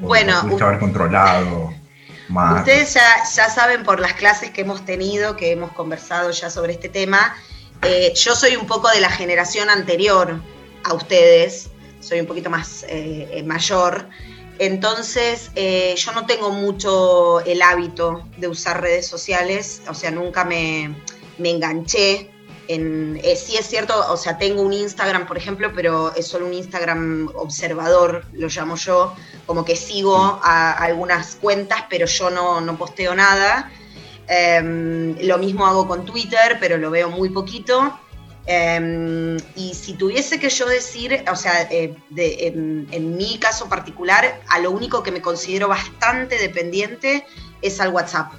¿O 0.00 0.06
Bueno, 0.06 0.40
pudiste 0.42 0.64
haber 0.64 0.78
controlado 0.78 1.74
más? 2.28 2.60
Ustedes 2.60 2.94
ya, 2.94 3.24
ya 3.34 3.48
saben 3.48 3.82
por 3.82 3.98
las 3.98 4.12
clases 4.14 4.50
que 4.50 4.60
hemos 4.60 4.84
tenido, 4.84 5.36
que 5.36 5.52
hemos 5.52 5.72
conversado 5.72 6.30
ya 6.30 6.48
sobre 6.50 6.74
este 6.74 6.88
tema, 6.88 7.34
eh, 7.82 8.12
yo 8.14 8.34
soy 8.34 8.56
un 8.56 8.66
poco 8.66 8.88
de 8.88 9.00
la 9.00 9.10
generación 9.10 9.70
anterior 9.70 10.40
a 10.84 10.94
ustedes, 10.94 11.70
soy 12.00 12.20
un 12.20 12.26
poquito 12.26 12.50
más 12.50 12.84
eh, 12.88 13.42
mayor, 13.46 14.08
entonces 14.58 15.50
yo 15.54 16.12
no 16.12 16.26
tengo 16.26 16.50
mucho 16.50 17.40
el 17.40 17.62
hábito 17.62 18.26
de 18.36 18.48
usar 18.48 18.82
redes 18.82 19.06
sociales, 19.06 19.80
o 19.88 19.94
sea, 19.94 20.10
nunca 20.10 20.44
me, 20.44 20.94
me 21.38 21.50
enganché 21.50 22.30
eh, 22.72 23.34
sí 23.36 23.56
es 23.56 23.66
cierto, 23.66 23.94
o 24.12 24.16
sea, 24.16 24.38
tengo 24.38 24.62
un 24.62 24.72
Instagram, 24.72 25.26
por 25.26 25.36
ejemplo, 25.36 25.72
pero 25.74 26.14
es 26.14 26.28
solo 26.28 26.46
un 26.46 26.54
Instagram 26.54 27.28
observador, 27.34 28.24
lo 28.32 28.46
llamo 28.46 28.76
yo, 28.76 29.12
como 29.44 29.64
que 29.64 29.74
sigo 29.74 30.38
a, 30.40 30.72
algunas 30.74 31.34
cuentas, 31.34 31.86
pero 31.90 32.06
yo 32.06 32.30
no, 32.30 32.78
posteo 32.78 33.12
nada. 33.16 33.72
Em, 34.32 35.16
lo 35.26 35.38
mismo 35.38 35.66
hago 35.66 35.88
con 35.88 36.04
Twitter, 36.04 36.56
pero 36.60 36.78
lo 36.78 36.88
veo 36.88 37.10
muy 37.10 37.30
poquito. 37.30 37.98
Em, 38.46 39.36
y 39.56 39.74
si 39.74 39.94
tuviese 39.94 40.38
que 40.38 40.48
yo 40.48 40.68
decir, 40.68 41.24
o 41.30 41.34
sea, 41.34 41.62
eh, 41.68 41.96
en, 42.16 43.16
mi 43.16 43.38
caso 43.38 43.68
particular, 43.68 44.40
a 44.48 44.60
lo 44.60 44.70
único 44.70 45.02
que 45.02 45.10
me 45.10 45.20
considero 45.20 45.66
bastante 45.66 46.38
dependiente 46.38 47.26
es 47.60 47.80
al 47.80 47.92
WhatsApp. 47.92 48.32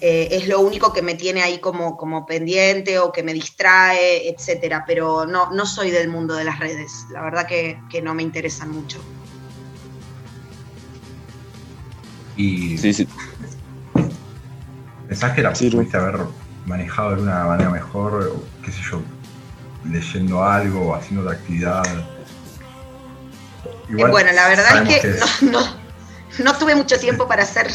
Eh, 0.00 0.28
es 0.30 0.46
lo 0.46 0.60
único 0.60 0.92
que 0.92 1.02
me 1.02 1.16
tiene 1.16 1.42
ahí 1.42 1.58
como, 1.58 1.96
como 1.96 2.24
pendiente 2.24 3.00
o 3.00 3.10
que 3.10 3.24
me 3.24 3.32
distrae, 3.32 4.28
etcétera. 4.28 4.84
Pero 4.86 5.26
no, 5.26 5.50
no 5.50 5.66
soy 5.66 5.90
del 5.90 6.08
mundo 6.08 6.36
de 6.36 6.44
las 6.44 6.60
redes. 6.60 7.06
La 7.10 7.22
verdad 7.22 7.48
que, 7.48 8.00
no 8.00 8.14
me 8.14 8.22
interesan 8.22 8.70
mucho. 8.70 9.00
Y 12.36 12.78
sí, 12.78 12.94
sí. 12.94 13.08
¿Pensás 15.10 15.32
que 15.32 15.42
la 15.42 15.52
pudiste 15.52 15.96
haber 15.96 16.20
manejado 16.66 17.16
de 17.16 17.22
una 17.22 17.44
manera 17.44 17.68
mejor, 17.68 18.32
qué 18.64 18.70
sé 18.70 18.80
yo, 18.88 19.02
leyendo 19.84 20.44
algo 20.44 20.90
o 20.90 20.94
haciendo 20.94 21.22
otra 21.22 21.36
actividad? 21.36 21.82
Eh, 23.88 24.06
bueno, 24.08 24.30
la 24.30 24.48
verdad 24.48 24.88
es 24.88 25.00
que, 25.00 25.18
No, 25.46 25.50
no, 25.50 25.76
no 26.44 26.54
tuve 26.56 26.76
mucho 26.76 26.96
tiempo 27.00 27.26
para 27.26 27.42
hacer 27.42 27.72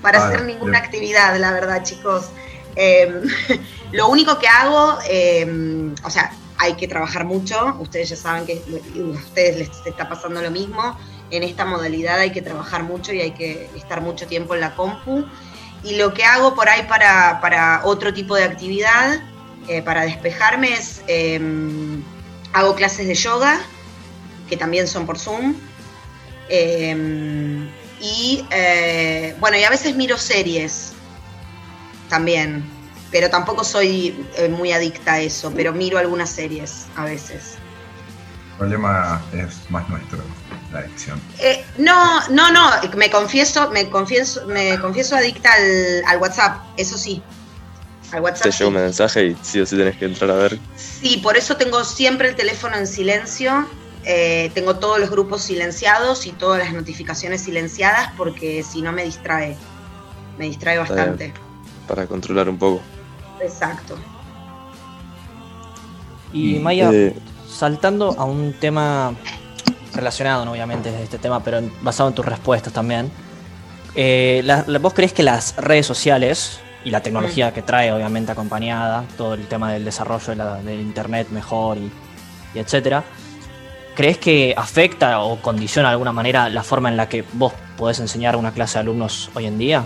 para 0.00 0.26
hacer 0.26 0.46
ninguna 0.46 0.78
actividad, 0.78 1.36
la 1.36 1.52
verdad, 1.52 1.82
chicos. 1.82 2.30
Em, 2.76 3.24
lo 3.92 4.08
único 4.08 4.38
que 4.38 4.48
hago, 4.48 5.00
em, 5.06 5.94
o 6.02 6.08
sea, 6.08 6.32
hay 6.56 6.76
que 6.76 6.88
trabajar 6.88 7.26
mucho, 7.26 7.76
ustedes 7.80 8.08
ya 8.08 8.16
saben 8.16 8.46
que 8.46 8.54
a 8.54 9.18
ustedes 9.18 9.56
les 9.58 9.86
está 9.86 10.08
pasando 10.08 10.40
lo 10.40 10.50
mismo, 10.50 10.96
en 11.30 11.42
esta 11.42 11.66
modalidad 11.66 12.20
hay 12.20 12.32
que 12.32 12.40
trabajar 12.40 12.84
mucho 12.84 13.12
y 13.12 13.20
hay 13.20 13.32
que 13.32 13.68
estar 13.76 14.00
mucho 14.00 14.26
tiempo 14.26 14.54
en 14.54 14.62
la 14.62 14.74
compu. 14.74 15.26
Y 15.82 15.96
lo 15.96 16.12
que 16.12 16.24
hago 16.24 16.54
por 16.54 16.68
ahí 16.68 16.86
para, 16.88 17.80
otro 17.84 18.12
tipo 18.12 18.36
de 18.36 18.44
actividad, 18.44 19.20
eh, 19.68 19.82
para 19.82 20.02
despejarme, 20.02 20.74
es 20.74 21.02
em, 21.06 22.02
hago 22.52 22.74
clases 22.74 23.06
de 23.06 23.14
yoga, 23.14 23.60
que 24.48 24.56
también 24.56 24.86
son 24.86 25.06
por 25.06 25.18
Zoom. 25.18 25.54
Y 28.00 28.46
eh, 28.50 29.36
bueno, 29.40 29.58
y 29.58 29.64
a 29.64 29.70
veces 29.70 29.94
miro 29.94 30.16
series 30.16 30.92
también, 32.08 32.64
pero 33.10 33.28
tampoco 33.28 33.62
soy 33.62 34.26
eh, 34.36 34.48
muy 34.48 34.72
adicta 34.72 35.14
a 35.14 35.20
eso, 35.20 35.52
pero 35.54 35.72
miro 35.72 35.98
algunas 35.98 36.30
series 36.30 36.86
a 36.96 37.04
veces. 37.04 37.58
El 38.52 38.56
problema 38.56 39.22
es 39.32 39.70
más 39.70 39.88
nuestro, 39.88 40.18
la 40.72 40.80
adicción. 40.80 41.20
Eh, 41.38 41.64
no, 41.78 42.28
no, 42.28 42.52
no, 42.52 42.70
me 42.96 43.10
confieso, 43.10 43.70
me 43.70 43.88
confieso, 43.90 44.46
me 44.46 44.78
confieso 44.78 45.16
adicta 45.16 45.50
al, 46.06 46.18
WhatsApp, 46.18 46.62
eso 46.76 46.96
sí. 46.96 47.22
Al 48.12 48.22
WhatsApp. 48.22 48.44
Te 48.44 48.50
llega 48.50 48.68
un 48.68 48.74
mensaje 48.74 49.26
y 49.26 49.36
sí 49.42 49.60
o 49.60 49.66
sí 49.66 49.76
tenés 49.76 49.96
que 49.96 50.04
entrar 50.04 50.30
a 50.30 50.34
ver. 50.34 50.58
Sí, 50.76 51.18
por 51.18 51.36
eso 51.36 51.56
tengo 51.56 51.84
siempre 51.84 52.28
el 52.28 52.36
teléfono 52.36 52.76
en 52.76 52.86
silencio 52.86 53.68
eh, 54.04 54.50
tengo 54.54 54.76
todos 54.76 54.98
los 54.98 55.10
grupos 55.10 55.42
silenciados 55.42 56.26
y 56.26 56.32
todas 56.32 56.58
las 56.58 56.72
notificaciones 56.72 57.42
silenciadas 57.42 58.10
porque 58.16 58.62
si 58.62 58.82
no 58.82 58.92
me 58.92 59.04
distrae. 59.04 59.56
Me 60.38 60.46
distrae 60.46 60.78
bastante. 60.78 61.34
Para 61.86 62.06
controlar 62.06 62.48
un 62.48 62.58
poco. 62.58 62.80
Exacto. 63.42 63.96
Y 66.32 66.58
Maya, 66.60 66.90
eh, 66.92 67.14
saltando 67.48 68.14
a 68.18 68.24
un 68.24 68.54
tema 68.54 69.14
relacionado, 70.00 70.50
obviamente, 70.50 70.90
de 70.90 71.02
este 71.02 71.18
tema, 71.18 71.42
pero 71.42 71.60
basado 71.82 72.08
en 72.08 72.14
tus 72.14 72.26
respuestas 72.26 72.72
también. 72.72 73.10
Eh, 73.94 74.42
¿Vos 74.80 74.94
crees 74.94 75.12
que 75.12 75.22
las 75.22 75.56
redes 75.56 75.86
sociales 75.86 76.60
y 76.84 76.90
la 76.90 77.00
tecnología 77.02 77.50
mm. 77.50 77.52
que 77.52 77.62
trae, 77.62 77.92
obviamente, 77.92 78.32
acompañada, 78.32 79.04
todo 79.16 79.34
el 79.34 79.46
tema 79.46 79.72
del 79.72 79.84
desarrollo 79.84 80.34
de 80.34 80.70
del 80.70 80.80
Internet 80.80 81.28
mejor 81.30 81.78
y, 81.78 81.90
y 82.54 82.58
etcétera, 82.58 83.04
¿Crees 83.94 84.18
que 84.18 84.54
afecta 84.56 85.20
o 85.20 85.42
condiciona 85.42 85.88
de 85.88 85.92
alguna 85.92 86.12
manera 86.12 86.48
la 86.48 86.62
forma 86.62 86.88
en 86.88 86.96
la 86.96 87.08
que 87.08 87.24
vos 87.34 87.52
podés 87.76 87.98
enseñar 88.00 88.34
a 88.34 88.38
una 88.38 88.52
clase 88.52 88.74
de 88.74 88.80
alumnos 88.80 89.30
hoy 89.34 89.46
en 89.46 89.58
día? 89.58 89.84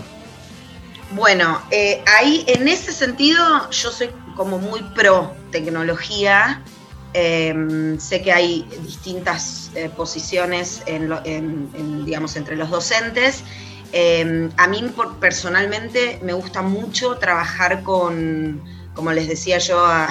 Bueno, 1.11 1.61
eh, 1.71 2.03
ahí 2.17 2.45
en 2.47 2.67
ese 2.67 2.91
sentido 2.93 3.69
yo 3.71 3.91
soy 3.91 4.09
como 4.35 4.59
muy 4.59 4.81
pro 4.95 5.33
tecnología. 5.51 6.61
Em, 7.13 7.99
sé 7.99 8.21
que 8.21 8.31
hay 8.31 8.67
distintas 8.83 9.64
eh, 9.75 9.89
posiciones 9.95 10.83
digamos, 12.05 12.35
entre 12.35 12.55
los 12.55 12.69
docentes. 12.69 13.43
Em, 13.91 14.49
a 14.57 14.67
mí 14.67 14.83
personalmente 15.19 16.19
me 16.23 16.33
gusta 16.33 16.61
mucho 16.61 17.15
trabajar 17.15 17.83
con, 17.83 18.61
como 18.93 19.11
les 19.11 19.27
decía 19.27 19.57
yo 19.59 19.85
a, 19.85 20.09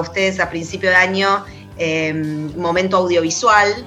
ustedes 0.00 0.40
a 0.40 0.48
principio 0.48 0.88
de 0.88 0.96
año, 0.96 1.44
Em, 1.78 2.54
momento 2.56 2.96
audiovisual. 2.96 3.86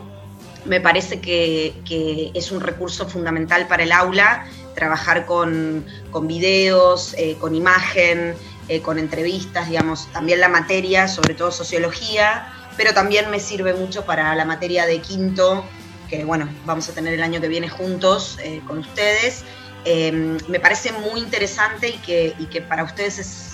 Me 0.65 0.81
parece 0.81 1.21
que, 1.21 2.31
es 2.33 2.51
un 2.51 2.59
recurso 2.61 3.07
fundamental 3.07 3.67
para 3.67 3.83
el 3.83 3.91
aula, 3.91 4.47
trabajar 4.73 5.25
con, 5.25 5.85
videos, 6.23 7.13
eh, 7.17 7.37
con 7.39 7.53
imagen, 7.53 8.33
eh, 8.67 8.81
con 8.81 8.97
entrevistas, 8.97 9.69
digamos, 9.69 10.11
también 10.11 10.39
la 10.39 10.49
materia, 10.49 11.07
sobre 11.07 11.35
todo 11.35 11.51
sociología, 11.51 12.51
pero 12.77 12.93
también 12.93 13.29
me 13.29 13.39
sirve 13.39 13.73
mucho 13.73 14.05
para 14.05 14.35
la 14.35 14.45
materia 14.45 14.85
de 14.85 14.99
quinto, 14.99 15.65
que 16.09 16.23
bueno, 16.23 16.49
vamos 16.65 16.87
a 16.89 16.93
tener 16.93 17.13
el 17.13 17.23
año 17.23 17.41
que 17.41 17.47
viene 17.47 17.69
juntos 17.69 18.37
eh, 18.43 18.61
con 18.67 18.79
ustedes. 18.79 19.43
Em, 19.85 20.37
me 20.47 20.59
parece 20.59 20.91
muy 20.91 21.19
interesante 21.19 21.89
y 21.89 21.97
que, 21.99 22.35
y 22.39 22.45
que 22.45 22.61
para 22.61 22.83
ustedes 22.83 23.19
es, 23.19 23.51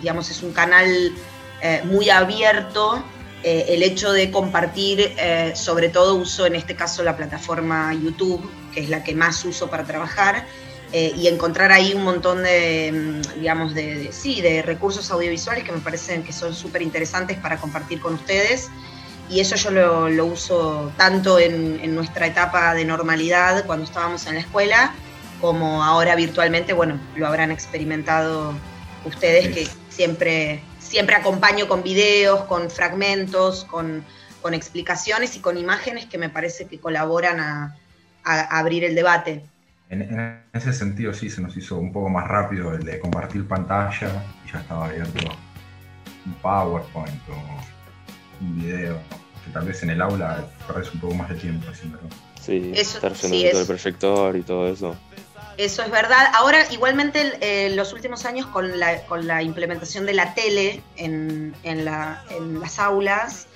digamos, 0.00 0.30
es 0.30 0.42
un 0.42 0.52
canal 0.52 1.12
muy 1.84 2.10
abierto 2.10 3.04
eh, 3.44 3.66
el 3.68 3.84
hecho 3.84 4.10
de 4.12 4.32
compartir, 4.32 5.14
eh, 5.16 5.52
sobre 5.54 5.88
todo 5.90 6.16
uso 6.16 6.44
en 6.46 6.56
este 6.56 6.74
caso 6.74 7.04
la 7.04 7.16
plataforma 7.16 7.94
YouTube, 7.94 8.50
que 8.74 8.80
es 8.80 8.88
la 8.88 9.04
que 9.04 9.14
más 9.14 9.44
uso 9.44 9.70
para 9.70 9.84
trabajar, 9.84 10.44
eh, 10.92 11.12
y 11.16 11.28
encontrar 11.28 11.72
ahí 11.72 11.92
un 11.94 12.04
montón 12.04 12.42
de, 12.42 12.92
mm, 12.92 13.40
digamos, 13.40 13.74
de, 13.74 14.10
sí, 14.12 14.40
de 14.40 14.62
recursos 14.62 15.10
audiovisuales 15.10 15.64
que 15.64 15.72
me 15.72 15.78
parecen 15.78 16.22
que 16.22 16.32
son 16.32 16.54
súper 16.54 16.82
interesantes 16.82 17.36
para 17.38 17.58
compartir 17.58 18.00
con 18.00 18.14
ustedes. 18.14 18.70
Y 19.30 19.40
eso 19.40 19.56
yo 19.56 19.70
lo, 20.08 20.24
uso 20.24 20.90
tanto 20.96 21.38
en, 21.38 21.80
en, 21.82 21.94
nuestra 21.94 22.26
etapa 22.26 22.72
de 22.74 22.86
normalidad, 22.86 23.66
cuando 23.66 23.84
estábamos 23.84 24.26
en 24.26 24.34
la 24.34 24.40
escuela, 24.40 24.94
como 25.40 25.84
ahora 25.84 26.14
virtualmente, 26.14 26.72
bueno, 26.72 26.98
lo 27.14 27.26
habrán 27.26 27.50
experimentado 27.50 28.54
ustedes 29.04 29.48
que 29.54 29.68
siempre 29.90 30.62
siempre 30.88 31.14
acompaño 31.14 31.68
con 31.68 31.82
videos, 31.82 32.44
con 32.44 32.70
fragmentos, 32.70 33.64
con, 33.64 34.04
explicaciones 34.50 35.36
y 35.36 35.40
con 35.40 35.58
imágenes 35.58 36.06
que 36.06 36.16
me 36.16 36.30
parece 36.30 36.66
que 36.66 36.80
colaboran 36.80 37.38
a, 37.38 37.76
abrir 38.24 38.82
el 38.82 38.94
debate. 38.94 39.44
En, 39.90 40.42
ese 40.52 40.72
sentido 40.72 41.14
sí 41.14 41.30
se 41.30 41.40
nos 41.40 41.56
hizo 41.56 41.76
un 41.76 41.92
poco 41.92 42.08
más 42.08 42.28
rápido 42.28 42.74
el 42.74 42.84
de 42.84 42.98
compartir 42.98 43.46
pantalla 43.46 44.22
y 44.46 44.52
ya 44.52 44.60
estaba 44.60 44.86
abierto 44.86 45.24
un 46.26 46.34
PowerPoint 46.34 47.28
o 47.30 48.44
un 48.44 48.60
video, 48.60 48.98
que 49.44 49.50
tal 49.52 49.66
vez 49.66 49.82
en 49.82 49.90
el 49.90 50.02
aula 50.02 50.46
perdés 50.66 50.92
un 50.92 51.00
poco 51.00 51.14
más 51.14 51.30
de 51.30 51.36
tiempo 51.36 51.70
haciéndolo. 51.70 52.04
Sí, 52.40 52.72
estar 52.74 53.12
haciendo 53.12 53.50
todo 53.50 53.60
el 53.60 53.66
proyector 53.66 54.36
y 54.36 54.42
todo 54.42 54.68
eso. 54.68 54.96
Eso 55.56 55.82
es 55.82 55.90
verdad. 55.90 56.30
Ahora, 56.34 56.70
igualmente, 56.70 57.32
en 57.40 57.74
los 57.74 57.92
últimos 57.92 58.24
años, 58.24 58.46
con 58.46 58.78
la, 58.78 59.02
con 59.06 59.26
la 59.26 59.42
implementación 59.42 60.06
de 60.06 60.14
la 60.14 60.34
tele 60.34 60.82
en, 60.96 61.52
en, 61.64 61.84
la, 61.84 62.24
en 62.30 62.60
las 62.60 62.78
aulas, 62.78 63.48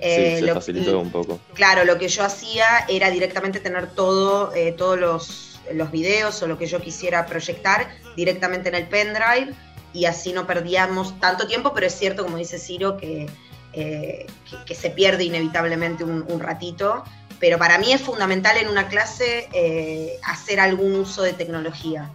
eh, 0.00 0.40
se 0.40 0.52
facilitó 0.52 0.98
un 0.98 1.10
poco. 1.10 1.38
Claro, 1.54 1.84
lo 1.84 1.96
que 1.96 2.08
yo 2.08 2.24
hacía 2.24 2.84
era 2.88 3.10
directamente 3.10 3.60
tener 3.60 3.86
todo, 3.86 4.52
eh, 4.54 4.72
todos 4.72 4.98
los, 4.98 5.43
los 5.72 5.90
videos 5.90 6.42
o 6.42 6.46
lo 6.46 6.58
que 6.58 6.66
yo 6.66 6.80
quisiera 6.80 7.26
proyectar 7.26 7.88
directamente 8.16 8.68
en 8.68 8.74
el 8.74 8.86
pendrive 8.86 9.54
y 9.92 10.06
así 10.06 10.32
no 10.32 10.46
perdíamos 10.46 11.18
tanto 11.20 11.46
tiempo, 11.46 11.72
pero 11.74 11.86
es 11.86 11.94
cierto, 11.94 12.24
como 12.24 12.36
dice 12.36 12.58
Ciro, 12.58 12.96
que, 12.96 13.26
eh, 13.72 14.26
que, 14.66 14.74
se 14.74 14.90
pierde 14.90 15.24
inevitablemente 15.24 16.04
un, 16.04 16.24
un 16.28 16.40
ratito 16.40 17.04
pero 17.44 17.58
para 17.58 17.78
mí 17.78 17.92
es 17.92 18.00
fundamental 18.00 18.56
en 18.56 18.68
una 18.68 18.88
clase 18.88 19.48
eh, 19.52 20.18
hacer 20.22 20.60
algún 20.60 20.94
uso 20.94 21.22
de 21.22 21.34
tecnología. 21.34 22.10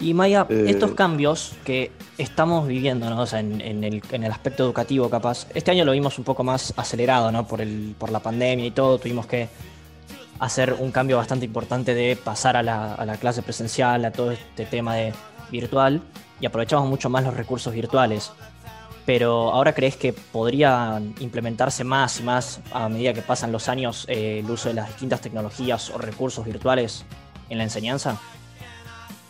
Y 0.00 0.14
Maya, 0.14 0.46
eh, 0.48 0.64
estos 0.68 0.92
cambios 0.92 1.52
que 1.64 1.92
estamos 2.16 2.66
viviendo, 2.66 3.10
¿no? 3.10 3.24
en, 3.36 3.84
el, 3.84 4.32
aspecto 4.32 4.64
educativo 4.64 5.10
capaz, 5.10 5.46
este 5.54 5.70
año 5.70 5.84
lo 5.84 5.92
vimos 5.92 6.18
un 6.18 6.24
poco 6.24 6.42
más 6.42 6.72
acelerado, 6.76 7.30
¿no? 7.30 7.46
Por, 7.46 7.60
el, 7.60 7.94
por 7.98 8.10
la 8.10 8.20
pandemia 8.20 8.64
y 8.64 8.70
todo, 8.70 8.98
tuvimos 8.98 9.26
que 9.26 9.48
hacer 10.42 10.72
un 10.72 10.90
cambio 10.90 11.18
bastante 11.18 11.46
importante 11.46 11.94
de 11.94 12.16
pasar 12.16 12.56
a 12.56 12.62
la, 12.64 13.16
clase 13.20 13.42
presencial, 13.42 14.04
a 14.04 14.10
todo 14.10 14.32
este 14.32 14.66
tema 14.66 14.96
de 14.96 15.14
virtual, 15.52 16.02
y 16.40 16.46
aprovechamos 16.46 16.88
mucho 16.88 17.08
más 17.08 17.22
los 17.22 17.34
recursos 17.34 17.72
virtuales. 17.72 18.32
Pero 19.06 19.52
ahora 19.52 19.72
crees 19.72 19.96
que 19.96 20.12
podría 20.12 21.00
implementarse 21.20 21.84
más 21.84 22.18
y 22.18 22.24
más 22.24 22.60
a 22.72 22.88
medida 22.88 23.14
que 23.14 23.22
pasan 23.22 23.52
los 23.52 23.68
años 23.68 24.04
eh, 24.08 24.40
el 24.40 24.50
uso 24.50 24.68
de 24.68 24.74
las 24.74 24.88
distintas 24.88 25.20
tecnologías 25.20 25.90
o 25.90 25.98
recursos 25.98 26.44
virtuales 26.44 27.04
en 27.48 27.58
la 27.58 27.64
enseñanza? 27.64 28.20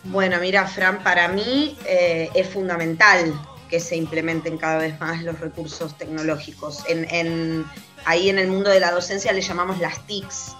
Bueno, 0.05 0.39
mira, 0.41 0.67
Fran, 0.67 1.03
para 1.03 1.29
mí 1.29 1.77
eh, 1.87 2.31
es 2.35 2.49
fundamental 2.49 3.35
que 3.69 3.81
se 3.81 3.97
implementen 3.97 4.57
cada 4.57 4.79
vez 4.79 4.99
más 4.99 5.23
los 5.23 5.39
recursos 5.41 5.97
tecnológicos. 5.99 6.85
Ahí 8.05 8.31
en 8.31 8.39
el 8.39 8.49
mundo 8.49 8.71
de 8.71 8.81
la 8.81 8.91
docencia 8.91 9.33
le 9.33 9.43
llamamos 9.43 9.79
las 9.79 10.07
TICs, 10.07 10.57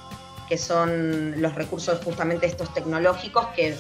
que 0.49 0.59
son 0.59 1.41
los 1.41 1.55
recursos 1.55 2.01
justamente 2.05 2.47
estos 2.47 2.73
tecnológicos 2.75 3.47
que 3.49 3.77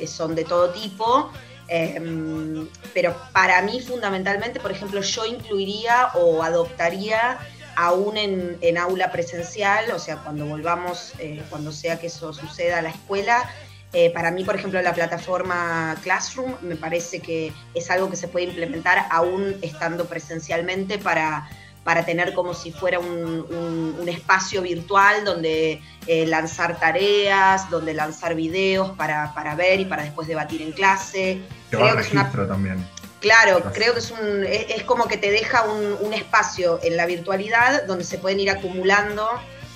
eh, 0.00 0.06
son 0.06 0.34
de 0.34 0.44
todo 0.44 0.70
tipo. 0.70 1.30
Em, 1.68 2.68
pero 2.94 3.16
para 3.32 3.60
mí 3.62 3.80
fundamentalmente, 3.80 4.60
por 4.60 4.70
ejemplo, 4.70 5.00
yo 5.00 5.26
incluiría 5.26 6.10
o 6.14 6.42
adoptaría 6.42 7.38
aún 7.74 8.16
en, 8.16 8.78
aula 8.78 9.10
presencial, 9.12 9.90
o 9.90 9.98
sea, 9.98 10.16
cuando 10.18 10.46
volvamos, 10.46 11.12
eh, 11.18 11.42
cuando 11.50 11.72
sea 11.72 11.98
que 11.98 12.06
eso 12.06 12.32
suceda 12.32 12.78
a 12.78 12.82
la 12.82 12.90
escuela, 12.90 13.50
eh, 13.92 14.10
para 14.10 14.30
mí, 14.30 14.44
por 14.44 14.56
ejemplo, 14.56 14.80
la 14.82 14.94
plataforma 14.94 15.96
Classroom 16.02 16.54
me 16.62 16.76
parece 16.76 17.20
que 17.20 17.52
es 17.74 17.90
algo 17.90 18.10
que 18.10 18.16
se 18.16 18.28
puede 18.28 18.46
implementar 18.46 19.06
aún 19.10 19.56
estando 19.62 20.06
presencialmente 20.06 20.98
para, 20.98 21.48
para 21.86 22.04
tener 22.04 22.34
como 22.34 22.52
si 22.52 22.72
fuera 22.72 22.98
un, 22.98 24.04
espacio 24.08 24.62
virtual 24.62 25.24
donde 25.24 25.80
eh, 26.06 26.26
lanzar 26.26 26.80
tareas, 26.80 27.70
donde 27.70 27.94
lanzar 27.94 28.34
videos 28.34 28.90
para, 28.90 29.54
ver 29.56 29.80
y 29.80 29.84
para 29.84 30.02
después 30.02 30.26
debatir 30.26 30.62
en 30.62 30.72
clase. 30.72 31.42
creo 31.70 31.94
registro 31.94 32.46
también. 32.48 32.84
Claro, 33.20 33.62
creo 33.72 33.92
que 33.92 34.00
es, 34.00 34.10
un, 34.10 34.44
es, 34.44 34.82
como 34.82 35.06
que 35.06 35.16
te 35.16 35.30
deja 35.30 35.62
un, 35.62 36.12
espacio 36.12 36.80
en 36.82 36.96
la 36.96 37.06
virtualidad 37.06 37.84
donde 37.86 38.02
se 38.02 38.18
pueden 38.18 38.40
ir 38.40 38.50
acumulando 38.50 39.28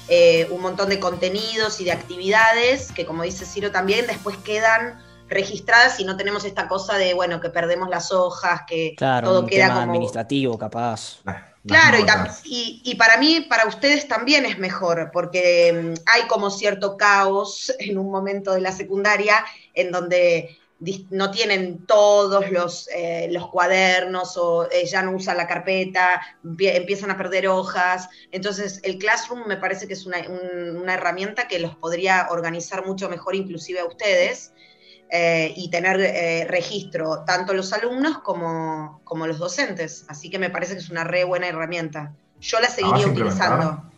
eh, 0.08 0.48
un 0.50 0.62
montón 0.62 0.88
de 0.88 0.98
contenidos 0.98 1.80
y 1.80 1.84
de 1.84 1.92
actividades 1.92 2.90
que, 2.90 3.06
como 3.06 3.22
dice 3.22 3.46
Ciro 3.46 3.70
también, 3.70 4.08
después 4.08 4.36
quedan 4.38 5.00
registradas 5.28 6.00
y 6.00 6.04
no 6.04 6.16
tenemos 6.16 6.44
esta 6.44 6.66
cosa 6.66 6.96
de, 6.96 7.14
bueno, 7.14 7.40
que 7.40 7.50
perdemos 7.50 7.88
las 7.88 8.10
hojas, 8.10 8.62
que 8.66 8.96
todo 8.98 9.46
queda 9.46 9.68
como... 9.68 9.80
administrativo, 9.82 10.58
capaz. 10.58 11.20
Claro, 11.66 11.98
y, 12.44 12.80
y, 12.84 12.94
para 12.94 13.18
mí, 13.18 13.42
para 13.42 13.66
ustedes 13.66 14.08
también 14.08 14.46
es 14.46 14.58
mejor, 14.58 15.10
porque 15.12 15.72
mm, 15.72 16.02
hay 16.06 16.22
como 16.22 16.50
cierto 16.50 16.96
caos 16.96 17.72
en 17.78 17.98
un 17.98 18.10
momento 18.10 18.54
de 18.54 18.62
la 18.62 18.72
secundaria 18.72 19.44
en 19.74 19.92
donde 19.92 20.56
no 21.10 21.30
tienen 21.30 21.84
todos 21.84 22.50
los, 22.50 22.88
eh, 22.88 23.28
los 23.30 23.48
cuadernos 23.48 24.38
o 24.38 24.66
eh, 24.70 24.86
ya 24.86 25.02
no 25.02 25.12
usan 25.12 25.36
la 25.36 25.46
carpeta, 25.46 26.22
empiezan 26.42 27.10
a 27.10 27.18
perder 27.18 27.48
hojas. 27.48 28.08
Entonces, 28.32 28.80
el 28.82 28.96
Classroom 28.96 29.46
me 29.46 29.58
parece 29.58 29.86
que 29.86 29.92
es 29.92 30.06
una, 30.06 30.18
una 30.26 30.94
herramienta 30.94 31.48
que 31.48 31.58
los 31.58 31.76
podría 31.76 32.28
organizar 32.30 32.86
mucho 32.86 33.10
mejor 33.10 33.34
inclusive 33.34 33.80
a 33.80 33.84
ustedes 33.84 34.54
eh, 35.10 35.52
y 35.56 35.70
tener 35.70 36.48
registro 36.48 37.24
tanto 37.24 37.52
los 37.52 37.72
alumnos 37.72 38.18
como, 38.18 39.00
como, 39.04 39.26
los 39.26 39.38
docentes. 39.38 40.04
Así 40.08 40.30
que 40.30 40.38
me 40.38 40.50
parece 40.50 40.74
que 40.74 40.80
es 40.80 40.90
una 40.90 41.04
re 41.04 41.24
buena 41.24 41.48
herramienta. 41.48 42.12
Yo 42.40 42.60
la 42.60 42.68
seguiría 42.68 43.06
utilizando. 43.06 43.90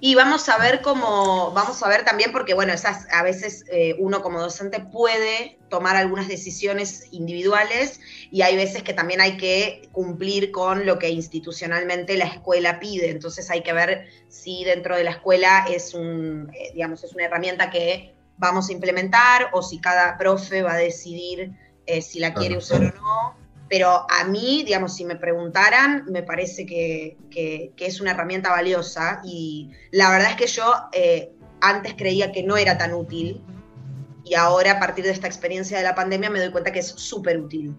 Y 0.00 0.14
vamos 0.14 0.48
a 0.48 0.58
ver 0.58 0.80
cómo, 0.80 1.52
vamos 1.52 1.82
a 1.82 1.88
ver 1.88 2.04
también, 2.04 2.32
porque 2.32 2.54
bueno, 2.54 2.72
esas, 2.72 3.06
a 3.12 3.22
veces 3.22 3.64
eh, 3.70 3.94
uno 3.98 4.22
como 4.22 4.40
docente 4.40 4.80
puede 4.80 5.58
tomar 5.68 5.96
algunas 5.96 6.28
decisiones 6.28 7.06
individuales 7.12 8.00
y 8.30 8.42
hay 8.42 8.56
veces 8.56 8.82
que 8.82 8.94
también 8.94 9.20
hay 9.20 9.36
que 9.36 9.88
cumplir 9.92 10.50
con 10.50 10.86
lo 10.86 10.98
que 10.98 11.10
institucionalmente 11.10 12.16
la 12.16 12.24
escuela 12.24 12.80
pide. 12.80 13.10
Entonces 13.10 13.50
hay 13.50 13.62
que 13.62 13.72
ver 13.72 14.08
si 14.28 14.64
dentro 14.64 14.96
de 14.96 15.04
la 15.04 15.12
escuela 15.12 15.66
es 15.68 15.94
un, 15.94 16.50
eh, 16.54 16.72
digamos, 16.74 17.04
es 17.04 17.12
una 17.12 17.24
herramienta 17.24 17.70
que 17.70 18.12
vamos 18.42 18.68
a 18.68 18.72
implementar 18.72 19.48
o 19.52 19.62
si 19.62 19.78
cada 19.78 20.18
profe 20.18 20.62
va 20.62 20.74
a 20.74 20.76
decidir 20.76 21.52
eh, 21.86 22.02
si 22.02 22.20
la 22.20 22.34
quiere 22.34 22.56
usar 22.58 22.80
o 22.80 22.84
no 22.84 23.42
pero 23.72 24.04
a 24.06 24.24
mí, 24.24 24.64
digamos, 24.66 24.94
si 24.94 25.06
me 25.06 25.16
preguntaran, 25.16 26.04
me 26.10 26.22
parece 26.22 26.66
que, 26.66 27.16
es 27.74 28.00
una 28.02 28.10
herramienta 28.10 28.50
valiosa 28.50 29.22
y 29.24 29.70
la 29.90 30.10
verdad 30.10 30.32
es 30.32 30.36
que 30.36 30.46
yo 30.46 30.74
eh, 30.92 31.32
antes 31.62 31.94
creía 31.94 32.32
que 32.32 32.42
no 32.42 32.58
era 32.58 32.76
tan 32.76 32.92
útil 32.92 33.42
y 34.24 34.34
ahora 34.34 34.72
a 34.72 34.78
partir 34.78 35.06
de 35.06 35.10
esta 35.12 35.26
experiencia 35.26 35.78
de 35.78 35.84
la 35.84 35.94
pandemia 35.94 36.28
me 36.28 36.38
doy 36.38 36.50
cuenta 36.50 36.70
que 36.70 36.80
es 36.80 36.88
súper 36.88 37.40
útil. 37.40 37.74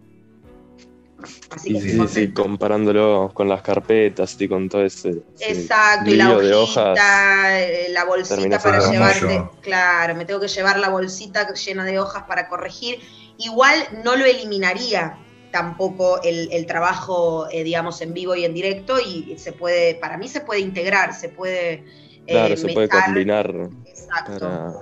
Así 1.51 1.79
sí, 1.79 2.07
sí, 2.07 2.31
comparándolo 2.31 3.31
con 3.33 3.47
las 3.47 3.62
carpetas 3.62 4.36
y 4.39 4.47
con 4.47 4.69
todo 4.69 4.83
ese. 4.83 5.21
Exacto, 5.39 6.09
y 6.09 6.15
la 6.15 6.31
hojita, 6.31 7.62
eh, 7.62 7.88
la 7.89 8.05
bolsita 8.05 8.59
para 8.59 8.91
llevarte. 8.91 9.43
Claro, 9.62 10.15
me 10.15 10.25
tengo 10.25 10.39
que 10.39 10.47
llevar 10.47 10.79
la 10.79 10.89
bolsita 10.89 11.53
llena 11.53 11.86
de 11.86 11.99
hojas 11.99 12.23
para 12.23 12.49
corregir. 12.49 12.99
Igual 13.38 13.75
no 14.03 14.15
lo 14.15 14.25
eliminaría, 14.25 15.17
tampoco 15.51 16.21
el, 16.23 16.65
trabajo, 16.65 17.47
eh, 17.51 17.63
digamos, 17.63 18.01
en 18.01 18.13
vivo 18.13 18.36
y 18.36 18.43
en 18.43 18.53
directo 18.53 18.99
y 18.99 19.36
se 19.38 19.53
puede, 19.53 19.95
para 19.95 20.17
mí 20.17 20.27
se 20.27 20.41
puede 20.41 20.59
integrar, 20.59 21.13
se 21.13 21.29
puede... 21.29 21.86
Eh, 22.25 22.31
claro, 22.31 22.57
se 22.57 22.69
puede 22.69 22.89
combinar. 22.89 23.69
Exacto. 23.86 24.81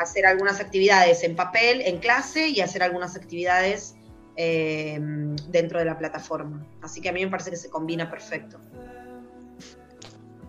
Hacer 0.00 0.26
algunas 0.26 0.60
actividades 0.60 1.22
en 1.24 1.34
papel, 1.34 1.80
en 1.82 1.98
clase 1.98 2.48
y 2.48 2.60
hacer 2.60 2.82
algunas 2.82 3.16
actividades 3.16 3.96
eh, 4.36 4.98
dentro 5.48 5.78
de 5.78 5.84
la 5.84 5.98
plataforma. 5.98 6.64
Así 6.82 7.00
que 7.00 7.08
a 7.08 7.12
mí 7.12 7.24
me 7.24 7.30
parece 7.30 7.50
que 7.50 7.56
se 7.56 7.70
combina 7.70 8.10
perfecto. 8.10 8.58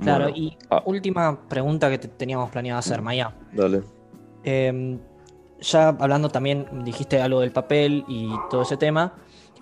Claro, 0.01 0.29
y 0.29 0.57
ah. 0.69 0.81
última 0.85 1.47
pregunta 1.47 1.89
que 1.89 1.97
teníamos 1.97 2.49
planeado 2.49 2.79
hacer, 2.79 3.01
Maya. 3.01 3.33
Dale. 3.53 3.83
Em, 4.43 4.99
ya 5.59 5.89
hablando 5.89 6.29
también, 6.29 6.67
dijiste 6.83 7.21
algo 7.21 7.39
del 7.39 7.51
papel 7.51 8.03
y 8.07 8.29
todo 8.49 8.63
ese 8.63 8.77
tema. 8.77 9.13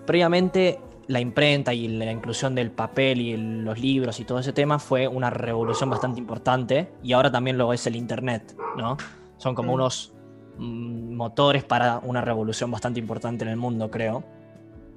Previamente, 0.06 0.80
la 1.08 1.20
imprenta 1.20 1.74
y 1.74 1.88
la 1.88 2.12
inclusión 2.12 2.56
del 2.56 2.72
papel 2.72 3.22
y 3.22 3.38
los 3.38 3.80
libros 3.80 4.20
y 4.20 4.26
todo 4.26 4.40
ese 4.40 4.54
tema 4.54 4.80
fue 4.80 5.08
una 5.08 5.30
revolución 5.30 5.90
bastante 5.90 6.20
importante 6.20 6.92
y 7.04 7.14
ahora 7.14 7.32
también 7.32 7.58
lo 7.58 7.74
es 7.74 7.86
el 7.88 7.96
Internet, 7.96 8.56
¿no? 8.78 8.98
Son 9.38 9.56
como 9.56 9.72
mm. 9.72 9.76
unos 9.76 10.13
motores 10.58 11.64
para 11.64 12.00
una 12.00 12.22
revolución 12.22 12.72
bastante 12.72 13.00
importante 13.00 13.44
en 13.44 13.50
el 13.50 13.58
mundo, 13.58 13.90
creo. 13.90 14.24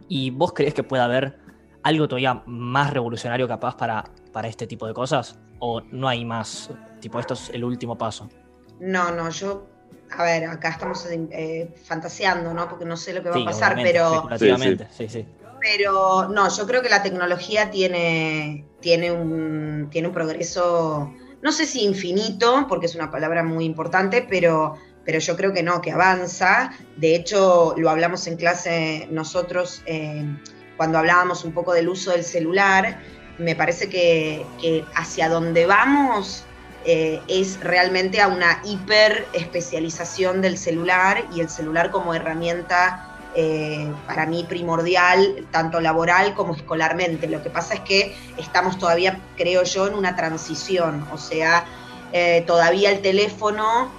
¿Y 0.09 0.31
vos 0.31 0.53
crees 0.53 0.75
que 0.75 0.83
puede 0.83 1.03
haber 1.03 1.39
algo 1.83 2.09
todavía 2.09 2.43
más 2.47 2.93
revolucionario 2.93 3.49
capaz 3.49 3.77
para, 3.77 4.05
para 4.33 4.49
este 4.49 4.67
tipo 4.67 4.87
de 4.87 4.95
cosas? 4.95 5.39
¿O 5.59 5.81
no 5.81 6.09
hay 6.09 6.25
más? 6.25 6.71
Tipo, 7.01 7.19
esto 7.19 7.35
es 7.35 7.51
el 7.51 7.65
último 7.65 7.97
paso. 7.97 8.29
No, 8.79 9.11
no, 9.11 9.31
yo 9.31 9.67
a 10.11 10.23
ver, 10.23 10.45
acá 10.45 10.71
estamos 10.71 11.07
eh, 11.11 11.75
fantaseando, 11.85 12.55
¿no? 12.55 12.69
Porque 12.69 12.85
no 12.85 12.97
sé 12.97 13.13
lo 13.13 13.23
que 13.23 13.31
va 13.31 13.37
a 13.37 13.45
pasar, 13.45 13.75
pero. 13.77 14.29
Sí, 14.91 15.09
sí. 15.09 15.27
Pero 15.61 16.29
no, 16.29 16.49
yo 16.49 16.67
creo 16.67 16.83
que 16.83 16.89
la 16.89 17.03
tecnología 17.03 17.71
tiene, 17.71 18.67
tiene, 18.81 19.11
un, 19.11 19.89
tiene 19.91 20.09
un 20.09 20.15
progreso, 20.15 21.13
no 21.43 21.51
sé 21.51 21.67
si 21.67 21.83
infinito, 21.83 22.67
porque 22.69 22.87
es 22.87 22.95
una 22.95 23.11
palabra 23.11 23.43
muy 23.43 23.65
importante, 23.65 24.25
pero, 24.29 24.77
pero 25.07 25.21
yo 25.21 25.37
creo 25.37 25.53
que 25.55 25.63
no, 25.63 25.81
que 25.81 25.93
avanza. 25.93 26.73
De 26.97 27.15
hecho, 27.15 27.75
lo 27.79 27.89
hablamos 27.89 28.27
en 28.27 28.37
clase 28.37 29.07
nosotros 29.11 29.83
eh, 29.87 30.27
cuando 30.77 30.99
hablábamos 30.99 31.45
un 31.45 31.53
poco 31.53 31.73
del 31.73 31.89
uso 31.89 32.11
del 32.11 32.25
celular. 32.25 33.01
Me 33.39 33.55
parece 33.55 33.89
que, 33.89 34.45
que 34.61 34.85
hacia 34.97 35.29
donde 35.29 35.65
vamos 35.65 36.45
eh, 36.85 37.21
es 37.29 37.61
realmente 37.61 38.21
a 38.21 38.27
una 38.27 38.61
hiper 38.65 39.27
especialización 39.33 40.43
del 40.43 40.59
celular 40.59 41.25
y 41.33 41.41
el 41.41 41.49
celular 41.49 41.93
como 41.93 42.13
herramienta 42.13 43.17
eh, 43.37 43.93
para 44.09 44.27
mí 44.27 44.45
primordial, 44.49 45.47
tanto 45.53 45.81
laboral 45.81 46.35
como 46.35 46.57
escolarmente. 46.57 47.29
Lo 47.29 47.45
que 47.45 47.51
pasa 47.51 47.75
es 47.75 47.81
que 47.81 48.17
estamos 48.39 48.77
todavía, 48.77 49.21
creo 49.37 49.63
yo, 49.63 49.87
en 49.87 49.95
una 49.95 50.17
transición, 50.17 51.07
o 51.13 51.19
sea, 51.19 51.65
todavía 52.47 52.91
el 52.91 53.03
teléfono 53.03 53.91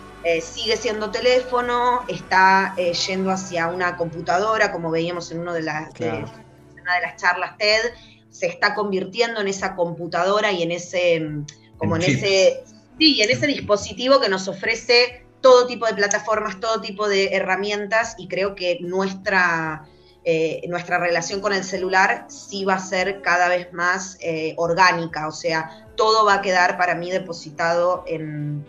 sigue 0.41 0.77
siendo 0.77 1.11
teléfono, 1.11 2.03
está 2.07 2.75
yendo 2.75 3.31
hacia 3.31 3.67
una 3.67 3.97
computadora, 3.97 4.71
como 4.71 4.91
veíamos 4.91 5.31
en, 5.31 5.39
uno 5.39 5.53
de 5.53 5.63
las, 5.63 5.91
una 5.99 6.95
de 6.95 7.01
las 7.01 7.15
charlas 7.21 7.57
TED, 7.57 7.93
se 8.29 8.47
está 8.47 8.75
convirtiendo 8.75 9.41
en 9.41 9.47
esa 9.47 9.75
computadora 9.75 10.51
y 10.51 10.63
en 10.63 10.71
ese 10.71 11.29
como 11.77 11.95
en 11.95 12.03
ese 12.03 12.63
Sí, 12.97 13.21
en 13.21 13.29
ese 13.29 13.45
dispositivo 13.45 14.19
que 14.19 14.27
nos 14.27 14.47
ofrece 14.47 15.23
todo 15.41 15.67
tipo 15.67 15.85
de 15.85 15.93
plataformas, 15.93 16.59
todo 16.59 16.81
tipo 16.81 17.07
de 17.07 17.35
herramientas 17.35 18.15
y 18.17 18.27
creo 18.27 18.55
que 18.55 18.79
nuestra, 18.81 19.85
eh, 20.23 20.61
nuestra 20.67 20.97
relación 20.97 21.39
con 21.39 21.53
el 21.53 21.63
celular 21.63 22.25
sí 22.27 22.65
va 22.65 22.75
a 22.75 22.79
ser 22.79 23.21
cada 23.21 23.49
vez 23.49 23.71
más 23.71 24.17
eh, 24.19 24.55
orgánica, 24.57 25.27
o 25.27 25.31
sea, 25.31 25.87
todo 25.95 26.25
va 26.25 26.35
a 26.35 26.41
quedar 26.41 26.75
para 26.75 26.95
mí 26.95 27.11
depositado 27.11 28.03
en, 28.07 28.65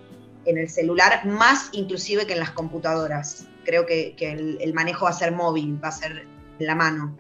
el 0.57 0.71
celular, 0.71 1.27
más 1.27 1.69
inclusive 1.73 2.27
que 2.27 2.33
en 2.33 2.39
las 2.39 2.53
computadoras. 2.53 3.47
Creo 3.65 3.85
que, 3.85 4.17
el, 4.19 4.73
manejo 4.73 5.05
va 5.05 5.11
a 5.11 5.15
ser 5.15 5.33
móvil, 5.33 5.79
va 5.85 5.89
a 5.89 5.93
ser 5.93 6.27
en 6.59 6.67
la 6.67 6.75
mano. 6.75 7.15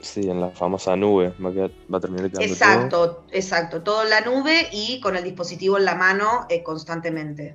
Sí, 0.00 0.28
en 0.28 0.40
la 0.40 0.50
famosa 0.50 0.96
nube 0.96 1.32
va 1.38 1.50
a, 1.96 2.00
terminar 2.00 2.28
quedando 2.28 2.52
Exacto, 2.52 3.24
exacto, 3.30 3.82
todo 3.82 4.02
en 4.02 4.10
la 4.10 4.22
nube 4.22 4.68
y 4.72 4.98
con 4.98 5.14
el 5.14 5.22
dispositivo 5.22 5.78
en 5.78 5.84
la 5.84 5.94
mano 5.94 6.46
eh, 6.48 6.64
constantemente. 6.64 7.54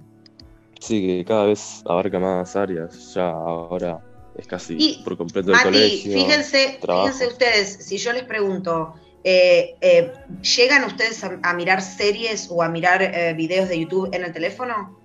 Sí, 0.80 1.06
que 1.06 1.26
cada 1.26 1.48
vez 1.48 1.82
abarca 1.86 2.20
más 2.20 2.56
áreas, 2.56 3.14
ya 3.14 3.28
ahora 3.30 4.00
es 4.38 4.48
casi 4.48 5.02
por 5.04 5.18
completo 5.18 5.52
el 5.52 5.62
colegio. 5.62 6.14
Fíjense, 6.14 6.80
fíjense 6.82 7.28
ustedes, 7.28 7.86
si 7.86 7.98
yo 7.98 8.14
les 8.14 8.24
pregunto, 8.24 8.94
eh, 9.24 9.76
eh, 9.82 10.14
¿llegan 10.42 10.84
ustedes 10.86 11.24
a, 11.24 11.54
mirar 11.54 11.82
series 11.82 12.48
o 12.50 12.64
a 12.64 12.70
mirar 12.70 13.02
eh, 13.02 13.34
videos 13.34 13.70
de 13.70 13.80
YouTube 13.80 14.10
en 14.14 14.24
el 14.24 14.32
teléfono? 14.32 14.98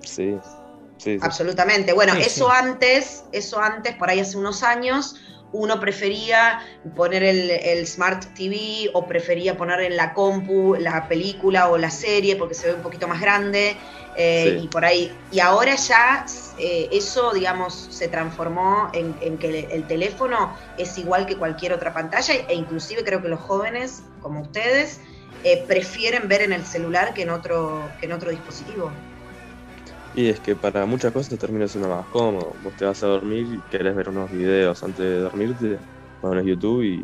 Sí, 0.00 0.36
sí. 0.96 1.18
Absolutamente. 1.20 1.92
Bueno, 1.92 2.14
eso 2.14 2.50
antes, 2.50 3.24
eso 3.32 3.60
antes, 3.60 3.94
por 3.96 4.10
ahí 4.10 4.20
hace 4.20 4.38
unos 4.38 4.62
años, 4.62 5.16
uno 5.52 5.78
prefería 5.80 6.60
poner 6.96 7.22
el, 7.22 7.86
Smart 7.86 8.24
TV 8.34 8.90
o 8.94 9.06
prefería 9.06 9.56
poner 9.56 9.80
en 9.80 9.96
la 9.96 10.14
compu 10.14 10.74
la 10.78 11.08
película 11.08 11.68
o 11.68 11.78
la 11.78 11.90
serie 11.90 12.36
porque 12.36 12.54
se 12.54 12.68
ve 12.68 12.74
un 12.74 12.82
poquito 12.82 13.06
más 13.06 13.20
grande 13.20 13.76
eh, 14.16 14.60
y 14.62 14.68
por 14.68 14.84
ahí. 14.84 15.12
Y 15.30 15.40
ahora 15.40 15.74
ya 15.74 16.26
eh, 16.58 16.88
eso, 16.92 17.32
digamos, 17.32 17.88
se 17.90 18.08
transformó 18.08 18.90
en, 18.92 19.38
que 19.38 19.68
el, 19.70 19.86
teléfono 19.86 20.56
es 20.78 20.96
igual 20.98 21.26
que 21.26 21.36
cualquier 21.36 21.72
otra 21.72 21.92
pantalla 21.92 22.34
e 22.34 22.54
inclusive 22.54 23.04
creo 23.04 23.22
que 23.22 23.28
los 23.28 23.40
jóvenes, 23.40 24.02
como 24.20 24.40
ustedes, 24.42 25.00
eh, 25.44 25.64
prefieren 25.66 26.28
ver 26.28 26.42
en 26.42 26.52
el 26.52 26.64
celular 26.64 27.14
que 27.14 27.22
en 27.22 27.30
otro, 27.30 27.90
que 28.00 28.06
en 28.06 28.12
otro 28.12 28.30
dispositivo. 28.30 28.90
Y 30.14 30.28
es 30.28 30.40
que 30.40 30.54
para 30.54 30.84
muchas 30.84 31.12
cosas 31.12 31.38
termina 31.38 31.66
siendo 31.66 31.88
más 31.88 32.06
cómodo. 32.06 32.52
Vos 32.62 32.74
te 32.76 32.84
vas 32.84 33.02
a 33.02 33.06
dormir 33.06 33.46
y 33.54 33.70
querés 33.70 33.94
ver 33.94 34.10
unos 34.10 34.30
videos 34.30 34.82
antes 34.82 34.98
de 34.98 35.20
dormirte, 35.20 35.78
pones 36.20 36.44
YouTube 36.44 36.82
y 36.82 36.96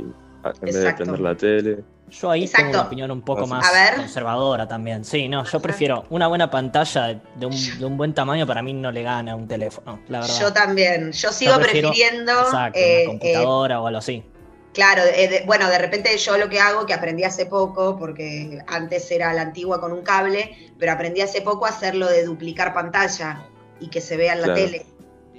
en 0.45 0.61
vez 0.61 0.75
de 0.75 0.93
prender 0.93 1.21
la 1.21 1.35
tele. 1.35 1.79
Yo 2.11 2.31
ahí 2.31 2.49
tengo 2.49 2.71
una 2.71 2.83
opinión 2.83 3.11
un 3.11 3.23
poco 3.23 3.47
más 3.47 3.67
conservadora 3.97 4.67
también. 4.67 5.05
Sí, 5.05 5.29
no, 5.29 5.45
yo 5.45 5.61
prefiero 5.61 6.05
una 6.11 6.27
buena 6.27 6.51
pantalla 6.51 7.21
de 7.37 7.47
un, 7.85 7.97
buen 7.97 8.15
tamaño 8.15 8.47
para 8.47 8.63
mí 8.63 8.73
no 8.73 8.91
le 8.91 9.03
gana 9.03 9.33
a 9.33 9.37
un 9.37 9.47
teléfono, 9.47 10.01
la 10.09 10.21
verdad. 10.21 10.41
Yo 10.41 10.53
también, 10.53 11.13
yo 11.13 11.33
sigo 11.33 11.57
prefiriendo 11.57 12.33
exacto, 12.33 12.79
una 12.79 12.89
eh, 12.89 13.05
computadora 13.07 13.81
o 13.81 13.87
algo 13.87 13.99
así. 13.99 14.23
Claro, 14.73 15.03
eh, 15.05 15.43
bueno, 15.47 15.69
de 15.69 15.79
repente 15.79 16.17
yo 16.17 16.37
lo 16.37 16.49
que 16.49 16.61
hago, 16.61 16.87
que 16.87 16.95
aprendí 16.95 17.25
hace 17.25 17.47
poco, 17.47 17.97
porque 17.99 18.59
antes 18.67 19.11
era 19.11 19.33
la 19.33 19.43
antigua 19.43 19.81
con 19.81 19.93
un 19.93 20.03
cable, 20.03 20.71
pero 20.79 20.93
aprendí 20.93 21.21
hace 21.21 21.41
poco 21.41 21.67
a 21.67 21.71
hacerlo 21.71 22.07
de 22.09 22.25
duplicar 22.25 22.75
pantalla 22.75 23.47
y 23.81 23.89
que 23.89 24.01
se 24.01 24.17
vea 24.17 24.35
en 24.35 24.43
la 24.43 24.55
tele. 24.55 24.87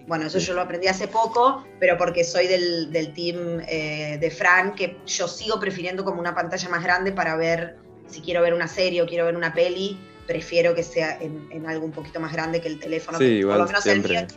Bueno, 0.07 0.25
eso 0.25 0.39
yo 0.39 0.55
lo 0.55 0.61
aprendí 0.61 0.87
hace 0.87 1.07
poco, 1.07 1.63
pero 1.79 1.95
porque 1.97 2.23
soy 2.23 2.47
del, 2.47 3.13
team 3.13 3.61
eh, 3.67 4.17
de 4.19 4.31
Fran, 4.31 4.73
que 4.73 4.97
yo 5.05 5.27
sigo 5.27 5.59
prefiriendo 5.59 6.03
como 6.03 6.19
una 6.19 6.33
pantalla 6.33 6.67
más 6.69 6.83
grande 6.83 7.11
para 7.11 7.35
ver, 7.35 7.77
si 8.07 8.21
quiero 8.21 8.41
ver 8.41 8.55
una 8.55 8.67
serie 8.67 9.03
o 9.03 9.05
quiero 9.05 9.25
ver 9.25 9.35
una 9.35 9.53
peli, 9.53 9.99
prefiero 10.25 10.73
que 10.73 10.81
sea 10.81 11.19
en, 11.21 11.65
algo 11.67 11.85
un 11.85 11.91
poquito 11.91 12.19
más 12.19 12.33
grande 12.33 12.59
que 12.59 12.67
el 12.67 12.79
teléfono. 12.79 13.19
Sí, 13.19 13.25
igual 13.25 13.67
siempre 13.81 14.27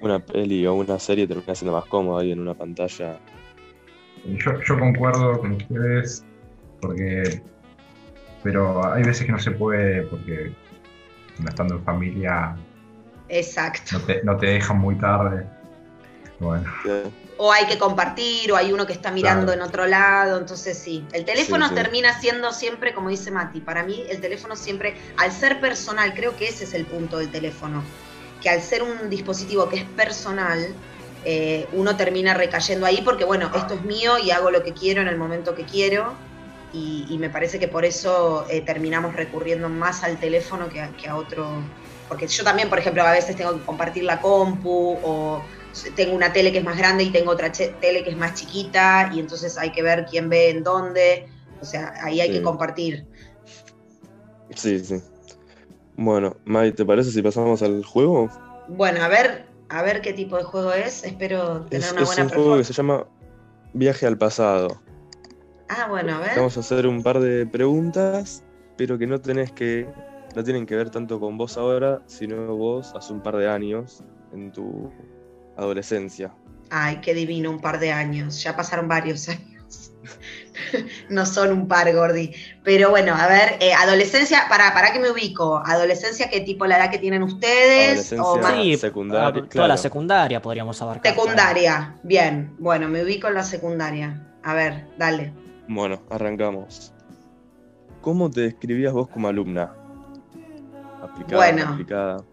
una 0.00 0.18
peli 0.18 0.66
o 0.66 0.74
una 0.74 0.98
serie 0.98 1.26
termina 1.26 1.54
siendo 1.54 1.72
más 1.72 1.86
cómodo 1.86 2.18
ahí 2.18 2.32
en 2.32 2.40
una 2.40 2.54
pantalla 2.54 3.18
yo, 4.26 4.78
concuerdo 4.78 5.38
con 5.38 5.52
ustedes, 5.52 6.24
porque. 6.80 7.42
Pero 8.42 8.92
hay 8.92 9.02
veces 9.02 9.24
que 9.24 9.32
no 9.32 9.38
se 9.38 9.52
puede, 9.52 10.02
porque 10.02 10.52
estando 11.46 11.76
en 11.76 11.84
familia. 11.84 12.56
Exacto. 13.28 14.00
No 14.22 14.36
te, 14.36 14.46
dejan 14.46 14.78
muy 14.78 14.96
tarde. 14.96 15.46
Bueno. 16.40 16.70
O 17.36 17.50
hay 17.50 17.66
que 17.66 17.78
compartir, 17.78 18.52
o 18.52 18.56
hay 18.56 18.72
uno 18.72 18.86
que 18.86 18.92
está 18.92 19.10
mirando 19.10 19.52
en 19.52 19.62
otro 19.62 19.86
lado, 19.86 20.38
entonces 20.38 20.78
sí. 20.78 21.06
El 21.12 21.24
teléfono 21.24 21.72
termina 21.72 22.18
siendo 22.20 22.52
siempre, 22.52 22.92
como 22.92 23.08
dice 23.08 23.30
Mati, 23.30 23.60
para 23.60 23.82
mí 23.82 24.04
el 24.08 24.20
teléfono 24.20 24.56
siempre, 24.56 24.94
al 25.16 25.32
ser 25.32 25.58
personal, 25.60 26.12
creo 26.14 26.36
que 26.36 26.48
ese 26.48 26.64
es 26.64 26.74
el 26.74 26.84
punto 26.84 27.18
del 27.18 27.30
teléfono, 27.30 27.82
que 28.42 28.50
al 28.50 28.60
ser 28.60 28.82
un 28.82 29.08
dispositivo 29.08 29.68
que 29.68 29.78
es 29.78 29.84
personal, 29.84 30.74
eh, 31.24 31.66
uno 31.72 31.96
termina 31.96 32.34
recayendo 32.34 32.86
ahí 32.86 33.00
porque, 33.02 33.24
bueno, 33.24 33.50
esto 33.54 33.74
es 33.74 33.82
mío 33.84 34.18
y 34.18 34.30
hago 34.30 34.50
lo 34.50 34.62
que 34.62 34.72
quiero 34.72 35.00
en 35.02 35.08
el 35.08 35.16
momento 35.16 35.54
que 35.54 35.64
quiero. 35.64 36.12
Y, 36.72 37.16
me 37.20 37.30
parece 37.30 37.60
que 37.60 37.68
por 37.68 37.84
eso 37.84 38.46
eh, 38.50 38.60
terminamos 38.60 39.14
recurriendo 39.14 39.68
más 39.68 40.02
al 40.02 40.18
teléfono 40.18 40.68
que 40.68 41.08
a, 41.08 41.16
otro. 41.16 41.48
Porque 42.08 42.26
yo 42.26 42.42
también, 42.42 42.68
por 42.68 42.80
ejemplo, 42.80 43.04
a 43.04 43.12
veces 43.12 43.36
tengo 43.36 43.52
que 43.52 43.64
compartir 43.64 44.02
la 44.02 44.20
compu 44.20 44.98
o 45.04 45.40
tengo 45.94 46.16
una 46.16 46.32
tele 46.32 46.50
que 46.50 46.58
es 46.58 46.64
más 46.64 46.76
grande 46.76 47.04
y 47.04 47.10
tengo 47.10 47.30
otra 47.30 47.52
tele 47.52 48.02
que 48.02 48.10
es 48.10 48.16
más 48.16 48.34
chiquita 48.34 49.10
y 49.14 49.20
entonces 49.20 49.56
hay 49.56 49.70
que 49.70 49.82
ver 49.82 50.04
quién 50.10 50.28
ve 50.28 50.50
en 50.50 50.64
dónde. 50.64 51.28
O 51.60 51.64
sea, 51.64 51.94
ahí 52.02 52.20
hay 52.20 52.32
que 52.32 52.42
compartir. 52.42 53.06
Sí, 54.56 54.80
sí. 54.80 55.00
Bueno, 55.96 56.36
Mai, 56.44 56.72
¿te 56.72 56.84
parece 56.84 57.12
si 57.12 57.22
pasamos 57.22 57.62
al 57.62 57.84
juego? 57.84 58.28
Bueno, 58.66 59.02
a 59.02 59.08
ver, 59.08 59.46
a 59.68 59.82
ver 59.82 60.00
qué 60.00 60.12
tipo 60.12 60.36
de 60.36 60.44
juego 60.44 60.72
es. 60.72 61.04
Espero 61.04 61.62
tener 61.62 61.92
una 61.92 62.04
buena 62.04 62.22
Es 62.22 62.28
un 62.28 62.28
juego 62.28 62.56
que 62.56 62.64
se 62.64 62.72
llama 62.72 63.06
Viaje 63.72 64.06
al 64.06 64.18
pasado. 64.18 64.80
Ah, 65.68 65.86
bueno, 65.88 66.16
a 66.16 66.20
ver. 66.20 66.32
Vamos 66.36 66.56
a 66.56 66.60
hacer 66.60 66.86
un 66.86 67.02
par 67.02 67.20
de 67.20 67.46
preguntas, 67.46 68.42
pero 68.76 68.98
que 68.98 69.06
no 69.06 69.20
tenés 69.20 69.52
que. 69.52 69.88
No 70.36 70.42
tienen 70.42 70.66
que 70.66 70.74
ver 70.76 70.90
tanto 70.90 71.20
con 71.20 71.38
vos 71.38 71.56
ahora, 71.56 72.02
sino 72.06 72.56
vos 72.56 72.92
hace 72.96 73.12
un 73.12 73.22
par 73.22 73.36
de 73.36 73.48
años, 73.48 74.02
en 74.32 74.50
tu 74.50 74.92
adolescencia. 75.56 76.34
Ay, 76.70 77.00
qué 77.00 77.14
divino, 77.14 77.50
un 77.50 77.60
par 77.60 77.78
de 77.78 77.92
años. 77.92 78.42
Ya 78.42 78.56
pasaron 78.56 78.88
varios 78.88 79.28
años. 79.28 79.92
no 81.08 81.26
son 81.26 81.52
un 81.52 81.68
par, 81.68 81.92
Gordi. 81.92 82.32
Pero 82.62 82.90
bueno, 82.90 83.14
a 83.14 83.26
ver, 83.26 83.56
eh, 83.60 83.72
adolescencia, 83.72 84.46
para, 84.48 84.72
para 84.72 84.92
que 84.92 84.98
me 84.98 85.10
ubico, 85.10 85.62
adolescencia, 85.64 86.28
¿qué 86.28 86.40
tipo 86.40 86.66
la 86.66 86.78
edad 86.78 86.90
que 86.90 86.98
tienen 86.98 87.22
ustedes? 87.22 88.14
O 88.18 88.40
sí, 88.54 88.76
secundaria. 88.76 89.44
Toda 89.48 89.68
la 89.68 89.76
secundaria 89.76 90.40
podríamos 90.40 90.80
abarcar. 90.82 91.14
Secundaria, 91.14 91.96
bien. 92.02 92.54
Bueno, 92.58 92.88
me 92.88 93.02
ubico 93.02 93.28
en 93.28 93.34
la 93.34 93.42
secundaria. 93.42 94.26
A 94.42 94.54
ver, 94.54 94.86
dale. 94.98 95.32
Bueno, 95.68 96.02
arrancamos. 96.10 96.92
¿Cómo 98.00 98.30
te 98.30 98.42
describías 98.42 98.92
vos 98.92 99.08
como 99.08 99.28
alumna? 99.28 99.74
Aplicada, 101.02 101.36
bueno, 101.36 101.68
aplicada. 101.70 102.24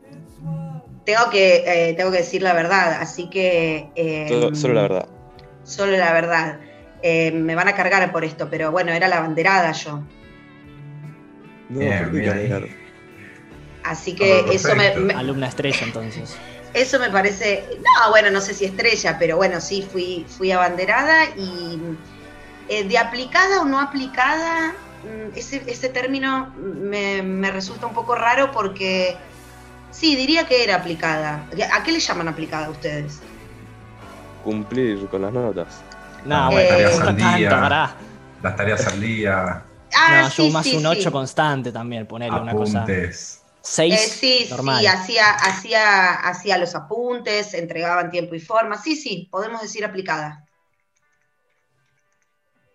Tengo 1.06 1.30
que, 1.32 1.64
eh, 1.66 1.94
tengo 1.94 2.12
que 2.12 2.18
decir 2.18 2.42
la 2.42 2.54
verdad, 2.54 2.98
así 3.00 3.30
que... 3.30 3.90
solo 4.54 4.74
la 4.74 4.82
verdad. 4.82 5.08
Solo 5.64 5.98
la 5.98 6.14
verdad. 6.14 6.60
Eh, 7.04 7.32
me 7.32 7.56
van 7.56 7.68
a 7.68 7.74
cargar 7.74 8.12
por 8.12 8.24
esto, 8.24 8.50
pero 8.50 8.72
bueno, 8.72 8.92
era 8.92 9.08
la 9.08 9.22
banderada 9.22 9.72
yo. 9.72 10.04
No, 11.70 11.80
Así 13.84 14.14
que 14.14 14.46
eso 14.52 14.76
me, 14.76 15.14
Alumna 15.14 15.48
estrella 15.48 15.80
entonces. 15.84 16.38
Eso 16.74 17.00
me 17.00 17.10
parece, 17.10 17.66
no, 17.78 18.10
bueno, 18.12 18.30
no 18.32 18.40
sé 18.40 18.54
si 18.54 18.66
estrella, 18.66 19.18
pero 19.20 19.36
bueno, 19.38 19.60
sí, 19.60 19.86
fui, 19.92 20.26
fui 20.28 20.52
abanderada 20.52 21.26
y 21.36 21.80
eh, 22.70 22.86
de 22.86 22.98
aplicada 22.98 23.62
o 23.62 23.66
no 23.66 23.80
aplicada, 23.80 24.74
mm, 25.04 25.38
ese, 25.38 25.64
ese 25.68 25.90
término 25.90 26.54
me, 26.58 27.22
me, 27.22 27.52
resulta 27.52 27.88
un 27.88 27.94
poco 27.94 28.16
raro 28.16 28.52
porque 28.52 29.18
sí, 29.92 30.16
diría 30.16 30.46
que 30.46 30.64
era 30.64 30.76
aplicada. 30.76 31.46
¿A 31.74 31.84
qué 31.84 31.92
le 31.92 32.00
llaman 32.00 32.30
aplicada 32.30 32.70
ustedes? 32.70 33.20
Cumplir 34.44 35.08
con 35.08 35.24
las 35.24 35.34
notas. 35.34 35.84
No, 36.26 36.52
bueno, 36.52 36.70
tareas 36.70 37.00
al 37.00 37.16
día, 37.16 37.96
Las 38.42 38.56
tareas 38.56 38.88
al 38.88 39.02
día. 39.02 39.64
Ah, 39.94 40.22
no, 40.22 40.30
yo 40.30 40.52
más 40.52 40.68
un 40.68 40.86
8 40.86 41.12
constante 41.12 41.72
también, 41.72 42.06
ponerle 42.06 42.40
una 42.40 42.54
cosa. 42.54 42.86
6 43.64 43.94
eh, 43.94 43.98
sí, 43.98 44.48
sí, 44.50 44.88
hacía, 44.88 45.30
hacía, 45.34 46.14
hacía 46.14 46.58
los 46.58 46.74
apuntes, 46.74 47.54
entregaban 47.54 48.10
tiempo 48.10 48.34
y 48.34 48.40
forma. 48.40 48.76
Sí, 48.76 48.96
sí, 48.96 49.28
podemos 49.32 49.62
decir 49.62 49.86
aplicada. 49.86 50.46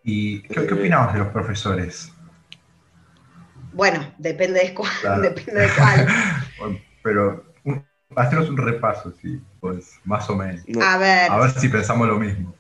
¿Y 0.04 0.42
qué, 0.42 0.64
qué 0.64 0.74
opinabas 0.74 1.14
de 1.14 1.18
los 1.18 1.28
profesores? 1.28 2.12
Bueno, 3.72 4.14
depende 4.16 4.60
de 4.60 4.74
cuál. 4.74 4.90
Depende 5.22 5.60
de 5.62 5.68
cuál. 5.70 6.82
pero 7.02 7.44
un, 7.64 7.84
un 8.10 8.56
repaso, 8.56 9.12
sí, 9.20 9.42
pues 9.60 10.00
más 10.04 10.30
o 10.30 10.36
menos. 10.36 10.64
A 10.82 10.96
ver. 10.96 11.30
A 11.30 11.36
ver 11.38 11.50
si 11.50 11.68
pensamos 11.68 12.06
lo 12.08 12.18
mismo. 12.18 12.55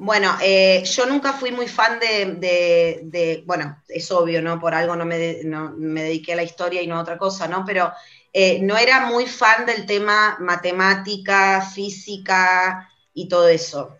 Bueno, 0.00 0.38
eh, 0.40 0.84
yo 0.84 1.06
nunca 1.06 1.32
fui 1.32 1.50
muy 1.50 1.66
fan 1.66 1.98
de, 1.98 3.42
bueno, 3.44 3.82
es 3.88 4.08
obvio, 4.12 4.40
¿no? 4.40 4.60
Por 4.60 4.72
algo 4.72 4.94
no 4.94 5.04
me, 5.04 5.40
me, 5.76 6.02
dediqué 6.04 6.34
a 6.34 6.36
la 6.36 6.44
historia 6.44 6.80
y 6.80 6.86
no 6.86 6.96
a 6.96 7.00
otra 7.00 7.18
cosa, 7.18 7.48
¿no? 7.48 7.64
Pero 7.64 7.92
eh, 8.32 8.60
no 8.62 8.78
era 8.78 9.06
muy 9.06 9.26
fan 9.26 9.66
del 9.66 9.86
tema 9.86 10.36
matemática, 10.38 11.62
física 11.62 12.88
y 13.12 13.26
todo 13.26 13.48
eso. 13.48 13.98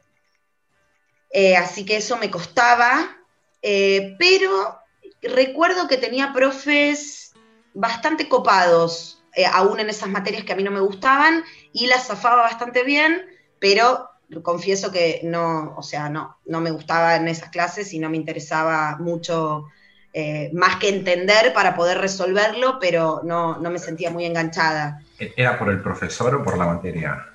Eh, 1.33 1.57
así 1.57 1.85
que 1.85 1.97
eso 1.97 2.17
me 2.17 2.31
costaba, 2.31 3.19
pero 3.61 4.79
recuerdo 5.21 5.89
que 5.89 5.97
tenía 5.97 6.33
profes 6.33 7.33
bastante 7.75 8.29
copados, 8.29 9.25
aún 9.53 9.81
en 9.81 9.91
esas 9.91 10.09
materias 10.09 10.45
que 10.45 10.53
a 10.53 10.57
mí 10.57 10.63
no 10.63 10.71
me 10.71 10.79
gustaban, 10.79 11.43
y 11.73 11.89
las 11.89 12.07
zafaba 12.07 12.43
bastante 12.43 12.85
bien, 12.85 13.27
pero 13.59 14.09
confieso 14.43 14.91
que 14.91 15.21
no, 15.25 15.75
o 15.77 15.83
sea, 15.83 16.09
no, 16.09 16.37
no 16.47 16.61
me 16.61 16.71
gustaba 16.71 17.17
en 17.17 17.29
esas 17.29 17.51
clases 17.51 17.93
y 17.93 17.99
no 17.99 18.11
me 18.11 18.17
interesaba 18.17 18.97
mucho 18.99 19.67
eh, 20.13 20.51
más 20.53 20.77
que 20.77 20.89
entender 20.89 21.53
para 21.53 21.77
poder 21.77 21.99
resolverlo, 21.99 22.79
pero 22.81 23.21
no, 23.25 23.59
me 23.59 23.79
sentía 23.79 24.11
muy 24.11 24.25
enganchada. 24.25 25.03
¿Era 25.19 25.59
por 25.59 25.71
el 25.71 25.81
profesor 25.81 26.35
o 26.35 26.43
por 26.43 26.57
la 26.59 26.67
materia? 26.67 27.27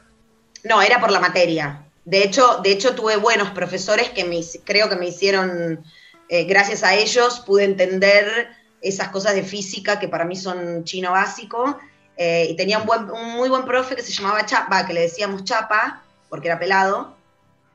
No, 0.64 0.82
era 0.82 1.00
por 1.00 1.12
la 1.12 1.20
materia. 1.20 1.86
De 2.06 2.24
hecho, 2.24 2.60
de 2.64 2.72
hecho 2.72 2.96
tuve 2.96 3.16
buenos 3.18 3.52
profesores 3.52 4.10
que 4.10 4.26
me, 4.26 4.42
creo 4.64 4.90
que 4.90 4.96
me 4.96 5.08
hicieron, 5.08 5.84
eh, 6.30 6.44
gracias 6.46 6.84
a 6.84 6.96
ellos 6.96 7.42
pude 7.42 7.64
entender 7.64 8.50
esas 8.82 9.10
cosas 9.10 9.36
de 9.36 9.44
física 9.44 10.00
que 10.00 10.08
para 10.08 10.26
mí 10.26 10.36
son 10.36 10.84
chino 10.84 11.12
básico. 11.12 11.80
Eh, 12.18 12.48
y 12.50 12.56
tenía 12.56 12.80
un, 12.80 12.86
buen, 12.86 13.10
un 13.10 13.36
muy 13.36 13.50
buen 13.50 13.66
profe 13.66 13.96
que 13.96 14.04
se 14.04 14.12
llamaba 14.12 14.46
Chapa, 14.46 14.86
que 14.86 14.94
le 14.94 15.02
decíamos 15.02 15.44
Chapa, 15.44 16.03
porque 16.34 16.48
era 16.48 16.58
pelado. 16.58 17.14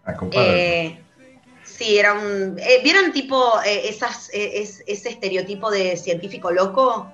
Ah, 0.05 0.17
eh, 0.33 1.01
sí, 1.63 1.97
era 1.97 2.15
un. 2.15 2.59
Eh, 2.59 2.81
¿Vieron 2.83 3.13
tipo 3.13 3.63
eh, 3.65 3.89
esas, 3.89 4.31
ese 4.33 4.83
estereotipo 4.89 5.71
de 5.71 5.97
científico 5.97 6.51
loco? 6.51 7.09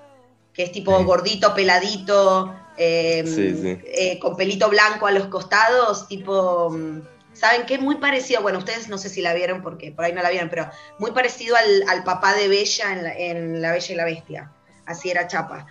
Que 0.54 0.62
es 0.62 0.72
tipo 0.72 1.04
gordito, 1.04 1.54
peladito, 1.54 2.54
em, 2.78 3.78
con 4.20 4.36
pelito 4.38 4.70
blanco 4.70 5.06
a 5.06 5.10
los 5.10 5.26
costados, 5.26 6.08
tipo. 6.08 6.70
Mm, 6.70 7.02
¿Saben 7.34 7.66
qué? 7.66 7.76
Muy 7.76 7.96
parecido, 7.96 8.40
bueno, 8.40 8.60
ustedes 8.60 8.88
no 8.88 8.96
sé 8.96 9.10
si 9.10 9.20
la 9.20 9.34
vieron 9.34 9.60
porque 9.60 9.92
por 9.92 10.06
ahí 10.06 10.14
no 10.14 10.22
la 10.22 10.30
vieron, 10.30 10.48
pero 10.48 10.70
muy 10.98 11.10
parecido 11.10 11.56
al, 11.56 12.04
papá 12.04 12.32
de 12.32 12.48
Bella 12.48 12.90
en 12.90 13.06
en 13.06 13.60
la 13.60 13.72
Bella 13.72 13.92
y 13.92 13.96
la 13.96 14.04
Bestia. 14.06 14.50
Así 14.86 15.10
era 15.10 15.26
Chapa. 15.26 15.66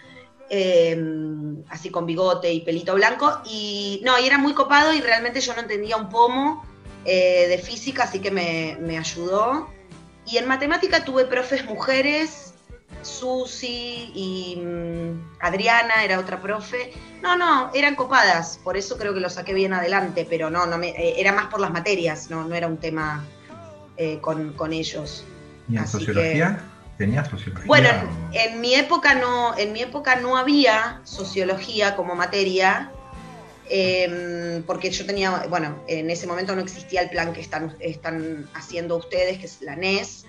Em, 0.49 1.63
así 1.69 1.89
con 1.89 2.05
bigote 2.05 2.51
y 2.51 2.61
pelito 2.61 2.93
blanco. 2.95 3.41
Y 3.45 4.01
no, 4.03 4.19
y 4.19 4.27
era 4.27 4.37
muy 4.37 4.53
copado 4.53 4.93
y 4.93 5.01
realmente 5.01 5.41
yo 5.41 5.53
no 5.53 5.61
entendía 5.61 5.97
un 5.97 6.09
pomo 6.09 6.65
eh, 7.05 7.47
de 7.47 7.57
física, 7.57 8.03
así 8.03 8.19
que 8.19 8.31
me, 8.31 8.97
ayudó. 8.97 9.69
Y 10.25 10.37
en 10.37 10.47
matemática 10.47 11.03
tuve 11.03 11.25
profes 11.25 11.65
mujeres, 11.65 12.53
Susi 13.01 14.11
y 14.13 14.61
mm, 14.61 15.37
Adriana 15.41 16.03
era 16.03 16.19
otra 16.19 16.41
profe. 16.41 16.93
No, 17.21 17.35
no, 17.35 17.71
eran 17.73 17.95
copadas, 17.95 18.59
por 18.63 18.77
eso 18.77 18.97
creo 18.97 19.13
que 19.13 19.19
lo 19.19 19.29
saqué 19.29 19.53
bien 19.53 19.73
adelante, 19.73 20.27
pero 20.29 20.49
no, 20.49 20.65
no 20.65 20.77
me, 20.77 20.89
eh, 20.89 21.15
era 21.17 21.31
más 21.31 21.47
por 21.47 21.59
las 21.59 21.71
materias, 21.71 22.29
no, 22.29 22.43
no 22.45 22.53
era 22.53 22.67
un 22.67 22.77
tema 22.77 23.25
eh, 23.97 24.19
con, 24.21 24.73
ellos. 24.73 25.25
¿Y 25.69 25.77
en 25.77 25.87
sociología? 25.87 26.72
¿Tenías 26.97 27.27
sociología? 27.27 27.65
Bueno, 27.65 27.89
en 28.33 28.61
mi 28.61 28.75
época 28.75 29.15
no, 29.15 29.57
en 29.57 29.73
mi 29.73 29.81
época 29.81 30.15
no 30.17 30.37
había 30.37 31.01
sociología 31.03 31.95
como 31.95 32.15
materia, 32.15 32.91
em, 33.69 34.61
porque 34.63 34.91
yo 34.91 35.05
tenía, 35.05 35.45
bueno, 35.49 35.83
en 35.87 36.09
ese 36.09 36.27
momento 36.27 36.55
no 36.55 36.61
existía 36.61 37.01
el 37.01 37.09
plan 37.09 37.33
que 37.33 37.41
están, 37.41 37.75
están 37.79 38.47
haciendo 38.53 38.97
ustedes, 38.97 39.39
que 39.39 39.45
es 39.45 39.61
la 39.61 39.75
NES. 39.75 40.25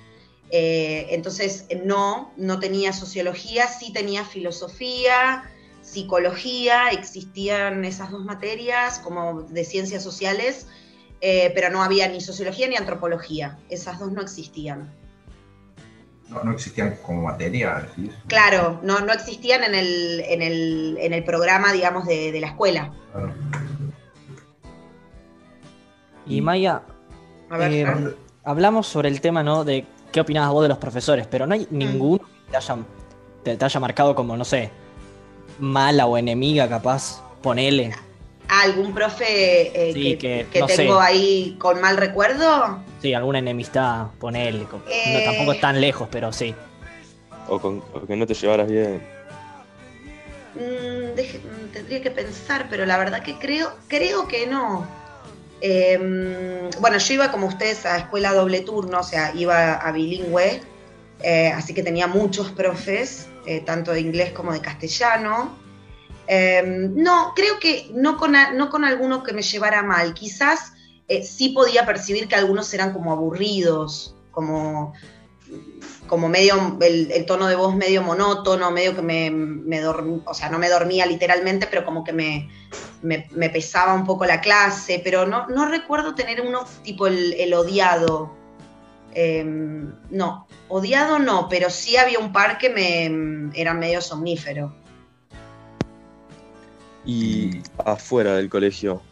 Eh, 0.50 1.09
entonces, 1.11 1.66
no, 1.85 2.33
no 2.37 2.59
tenía 2.61 2.92
sociología, 2.92 3.66
sí 3.68 3.92
tenía 3.92 4.24
filosofía, 4.24 5.44
psicología, 5.83 6.88
existían 6.90 7.85
esas 7.85 8.11
dos 8.11 8.24
materias 8.24 9.00
como 9.00 9.42
de 9.42 9.64
ciencias 9.64 10.03
sociales, 10.03 10.66
eh, 11.20 11.53
pero 11.55 11.68
no 11.70 11.83
había 11.83 12.09
ni 12.09 12.20
sociología 12.22 12.68
ni 12.68 12.77
antropología, 12.77 13.59
esas 13.68 13.98
dos 13.98 14.12
no 14.12 14.22
existían 14.22 15.03
no, 16.28 16.52
existían 16.52 16.96
como 17.02 17.22
materia. 17.22 17.88
Claro, 18.26 18.80
no, 18.82 19.00
no 19.00 19.12
existían 19.12 19.62
en 19.64 19.74
el, 19.74 20.20
en 20.20 20.42
el, 20.42 20.98
en 21.00 21.12
el 21.12 21.24
programa, 21.24 21.72
digamos, 21.72 22.06
de, 22.06 22.38
la 22.40 22.48
escuela. 22.48 22.92
Y 26.26 26.40
Maya, 26.40 26.82
eh, 27.60 27.87
hablamos 28.44 28.87
sobre 28.87 29.08
el 29.08 29.20
tema, 29.20 29.42
¿no? 29.42 29.64
De 29.64 29.87
qué 30.10 30.20
opinabas 30.20 30.52
vos 30.52 30.62
de 30.62 30.68
los 30.68 30.78
profesores, 30.78 31.26
pero 31.26 31.46
no 31.46 31.54
hay 31.54 31.66
mm. 31.70 31.76
ninguno 31.76 32.24
que 33.44 33.56
te 33.56 33.64
haya, 33.64 33.80
marcado 33.80 34.14
como, 34.14 34.37
no 34.37 34.44
sé, 34.44 34.70
mala 35.58 36.06
o 36.06 36.16
enemiga, 36.16 36.68
capaz, 36.68 37.22
ponele. 37.42 37.94
¿Algún 38.48 38.92
profe 38.92 39.90
eh, 39.90 40.18
que, 40.18 40.62
tengo 40.66 41.00
ahí 41.00 41.57
con 41.59 41.80
mal 41.80 41.96
recuerdo? 41.96 42.78
Sí, 43.00 43.14
alguna 43.14 43.38
enemistad, 43.38 44.09
ponele. 44.18 44.66
No, 44.70 45.22
tampoco 45.24 45.52
es 45.52 45.61
tan 45.61 45.80
lejos, 45.80 46.09
pero 46.11 46.33
sí. 46.33 46.54
O, 47.48 47.59
con, 47.59 47.83
que 48.07 48.16
no 48.16 48.26
te 48.26 48.35
llevaras 48.35 48.70
bien. 48.70 49.02
Mm, 50.54 51.18
mm, 51.18 51.72
tendría 51.72 52.02
que 52.02 52.11
pensar, 52.11 52.66
pero 52.70 52.87
la 52.87 52.98
verdad 52.98 53.22
que 53.22 53.38
creo, 53.38 53.72
creo 53.88 54.28
que 54.28 54.46
no. 54.46 54.87
Em, 55.61 56.70
bueno, 56.80 56.98
yo 56.98 57.14
iba 57.14 57.33
como 57.33 57.46
ustedes 57.46 57.87
a 57.87 57.96
escuela 57.96 58.35
doble 58.35 58.61
turno, 58.61 59.00
o 59.00 59.02
sea, 59.02 59.33
iba 59.35 59.74
a 59.74 59.92
bilingüe, 59.92 60.61
eh, 61.22 61.48
así 61.48 61.72
que 61.72 61.83
tenía 61.83 62.07
muchos 62.07 62.50
profes, 62.50 63.28
eh, 63.46 63.61
tanto 63.61 63.92
de 63.92 64.00
inglés 64.00 64.33
como 64.33 64.52
de 64.52 64.61
castellano. 64.61 65.63
Em, 66.26 66.94
no, 66.94 67.32
creo 67.34 67.58
que 67.60 67.90
no 67.92 68.16
con, 68.16 68.34
no 68.54 68.70
con 68.70 68.84
alguno 68.84 69.22
que 69.22 69.32
me 69.32 69.42
llevara 69.42 69.82
mal, 69.82 70.14
quizás 70.14 70.72
eh, 71.08 71.22
sí 71.22 71.50
podía 71.50 71.84
percibir 71.84 72.28
que 72.28 72.34
algunos 72.34 72.72
eran 72.72 72.92
como 72.92 73.12
aburridos, 73.12 74.16
como, 74.30 74.94
como 76.06 76.28
medio, 76.28 76.78
el, 76.80 77.26
tono 77.26 77.46
de 77.46 77.56
voz 77.56 77.74
medio 77.76 78.02
monótono, 78.02 78.70
medio 78.70 78.96
que 78.96 79.02
me, 79.02 79.30
me 79.30 79.87
o 79.87 80.34
sea, 80.34 80.48
no 80.48 80.58
me 80.58 80.70
dormía 80.70 81.04
literalmente, 81.04 81.66
pero 81.66 81.84
como 81.84 82.04
que 82.04 82.14
me, 82.14 82.48
me, 83.02 83.50
pesaba 83.50 83.92
un 83.92 84.06
poco 84.06 84.24
la 84.24 84.40
clase, 84.40 85.00
pero 85.04 85.26
no, 85.26 85.46
no 85.48 85.66
recuerdo 85.68 86.14
tener 86.14 86.40
uno 86.40 86.64
tipo 86.82 87.06
el, 87.06 87.52
odiado. 87.52 88.32
Em, 89.12 89.92
no, 90.10 90.48
odiado 90.68 91.18
no, 91.18 91.48
pero 91.48 91.70
sí 91.70 91.96
había 91.96 92.18
un 92.18 92.32
par 92.32 92.58
que 92.58 92.70
me 92.70 93.50
era 93.54 93.74
medio 93.74 94.00
somnífero. 94.00 94.74
Y 97.06 97.60
afuera 97.84 98.36
del 98.36 98.48
colegio, 98.48 99.02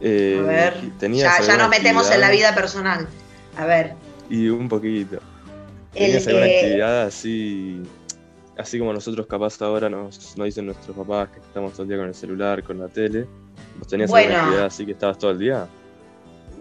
eh, 0.00 0.38
a 0.40 0.46
ver, 0.46 0.74
ya, 1.00 1.56
nos 1.56 1.68
metemos 1.68 2.10
en 2.10 2.20
la 2.20 2.30
vida 2.30 2.54
personal. 2.54 3.08
A 3.56 3.66
ver. 3.66 3.94
Y 4.28 4.48
un 4.48 4.68
poquito. 4.68 5.18
¿Tenías 5.92 6.26
alguna 6.26 6.46
actividad 6.46 7.02
así, 7.02 7.82
así 8.58 8.78
como 8.78 8.92
nosotros 8.92 9.26
capaz 9.26 9.60
ahora 9.62 9.88
nos, 9.88 10.34
dicen 10.36 10.66
nuestros 10.66 10.96
papás 10.96 11.28
que 11.28 11.40
estamos 11.40 11.72
todo 11.72 11.82
el 11.82 11.88
día 11.88 11.98
con 11.98 12.08
el 12.08 12.14
celular, 12.14 12.62
con 12.62 12.78
la 12.80 12.88
tele? 12.88 13.26
¿Vos 13.78 13.88
tenías 13.88 14.12
alguna 14.12 14.40
actividad 14.40 14.66
así 14.66 14.84
que 14.84 14.92
estabas 14.92 15.18
todo 15.18 15.30
el 15.30 15.38
día? 15.38 15.68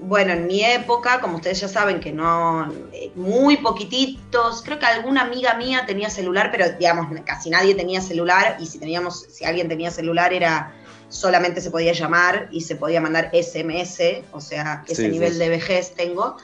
Bueno, 0.05 0.33
en 0.33 0.47
mi 0.47 0.63
época, 0.63 1.21
como 1.21 1.37
ustedes 1.37 1.61
ya 1.61 1.69
saben 1.69 2.01
que 2.01 2.11
no, 2.11 2.69
eh, 2.91 3.11
muy 3.15 3.55
poquititos, 3.57 4.61
creo 4.61 4.77
que 4.77 4.85
alguna 4.85 5.21
amiga 5.21 5.53
mía 5.53 5.85
tenía 5.85 6.09
celular, 6.09 6.49
pero 6.51 6.65
digamos, 6.77 7.07
casi 7.25 7.49
nadie 7.49 7.73
tenía 7.73 8.01
celular 8.01 8.57
y 8.59 8.65
si 8.65 8.79
teníamos, 8.79 9.25
si 9.29 9.45
alguien 9.45 9.69
tenía 9.69 9.91
celular 9.91 10.33
era 10.33 10.73
solamente 11.07 11.61
se 11.61 11.71
podía 11.71 11.93
llamar 11.93 12.49
y 12.51 12.61
se 12.61 12.75
podía 12.75 12.99
mandar 12.99 13.31
SMS, 13.31 14.23
o 14.31 14.41
sea, 14.41 14.83
ese 14.89 15.07
nivel 15.07 15.39
de 15.39 15.47
vejez 15.47 15.93
tengo. 15.95 16.35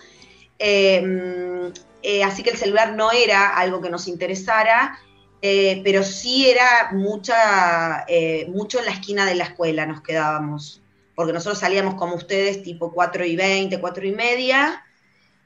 Em, 0.57 1.73
eh, 2.01 2.23
así 2.23 2.43
que 2.43 2.51
el 2.51 2.57
celular 2.57 2.93
no 2.93 3.11
era 3.11 3.57
algo 3.57 3.81
que 3.81 3.89
nos 3.89 4.07
interesara, 4.07 4.99
eh, 5.41 5.81
pero 5.83 6.03
sí 6.03 6.49
era 6.49 6.91
mucha, 6.93 8.05
eh, 8.07 8.47
mucho 8.49 8.79
en 8.79 8.85
la 8.85 8.91
esquina 8.91 9.25
de 9.25 9.35
la 9.35 9.45
escuela 9.45 9.85
nos 9.85 10.01
quedábamos, 10.01 10.81
porque 11.19 11.33
nosotros 11.33 11.59
salíamos 11.59 11.95
como 11.95 12.15
ustedes 12.15 12.63
tipo 12.63 12.93
4 12.93 13.25
y 13.25 13.35
20, 13.35 13.77
4 13.81 14.07
y 14.07 14.11
media, 14.13 14.85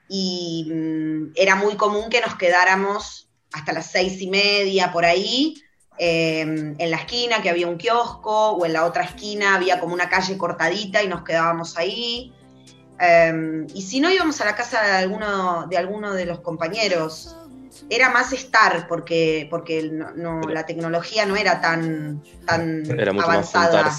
y 0.08 0.70
mm, 0.72 1.32
era 1.34 1.56
muy 1.56 1.78
común 1.78 2.12
que 2.12 2.22
nos 2.22 2.36
quedáramos 2.36 3.28
hasta 3.54 3.74
las 3.74 3.89
seis 3.89 4.22
y 4.22 4.30
media 4.30 4.91
por 4.91 5.04
ahí, 5.04 5.64
Em, 5.98 6.76
en 6.80 6.91
la 6.91 6.98
esquina 6.98 7.41
que 7.41 7.50
había 7.50 7.68
un 7.68 7.78
kiosco 7.78 8.52
o 8.52 8.66
en 8.66 8.74
la 8.74 8.86
otra 8.86 9.04
esquina 9.04 9.56
había 9.56 9.80
como 9.80 9.93
una 9.93 10.10
calle 10.10 10.38
cortadita 10.38 11.04
y 11.04 11.08
nos 11.08 11.24
quedábamos 11.24 11.78
ahí. 11.78 12.34
Em, 13.00 13.68
y 13.74 13.82
si 13.84 14.00
no 14.00 14.10
íbamos 14.10 14.41
a 14.41 14.45
la 14.45 14.56
casa 14.56 14.82
de 14.82 14.91
alguno 14.91 15.68
de, 15.68 15.78
alguno 15.78 16.14
de 16.14 16.26
los 16.26 16.39
compañeros, 16.39 17.36
era 17.89 18.10
más 18.10 18.34
estar 18.34 18.88
porque, 18.88 19.48
porque 19.50 19.84
no, 20.16 20.41
la 20.41 20.66
tecnología 20.66 21.26
no 21.26 21.36
era 21.36 21.62
tan, 21.62 22.24
tan 22.45 22.84
era 23.00 23.12
avanzada. 23.12 23.91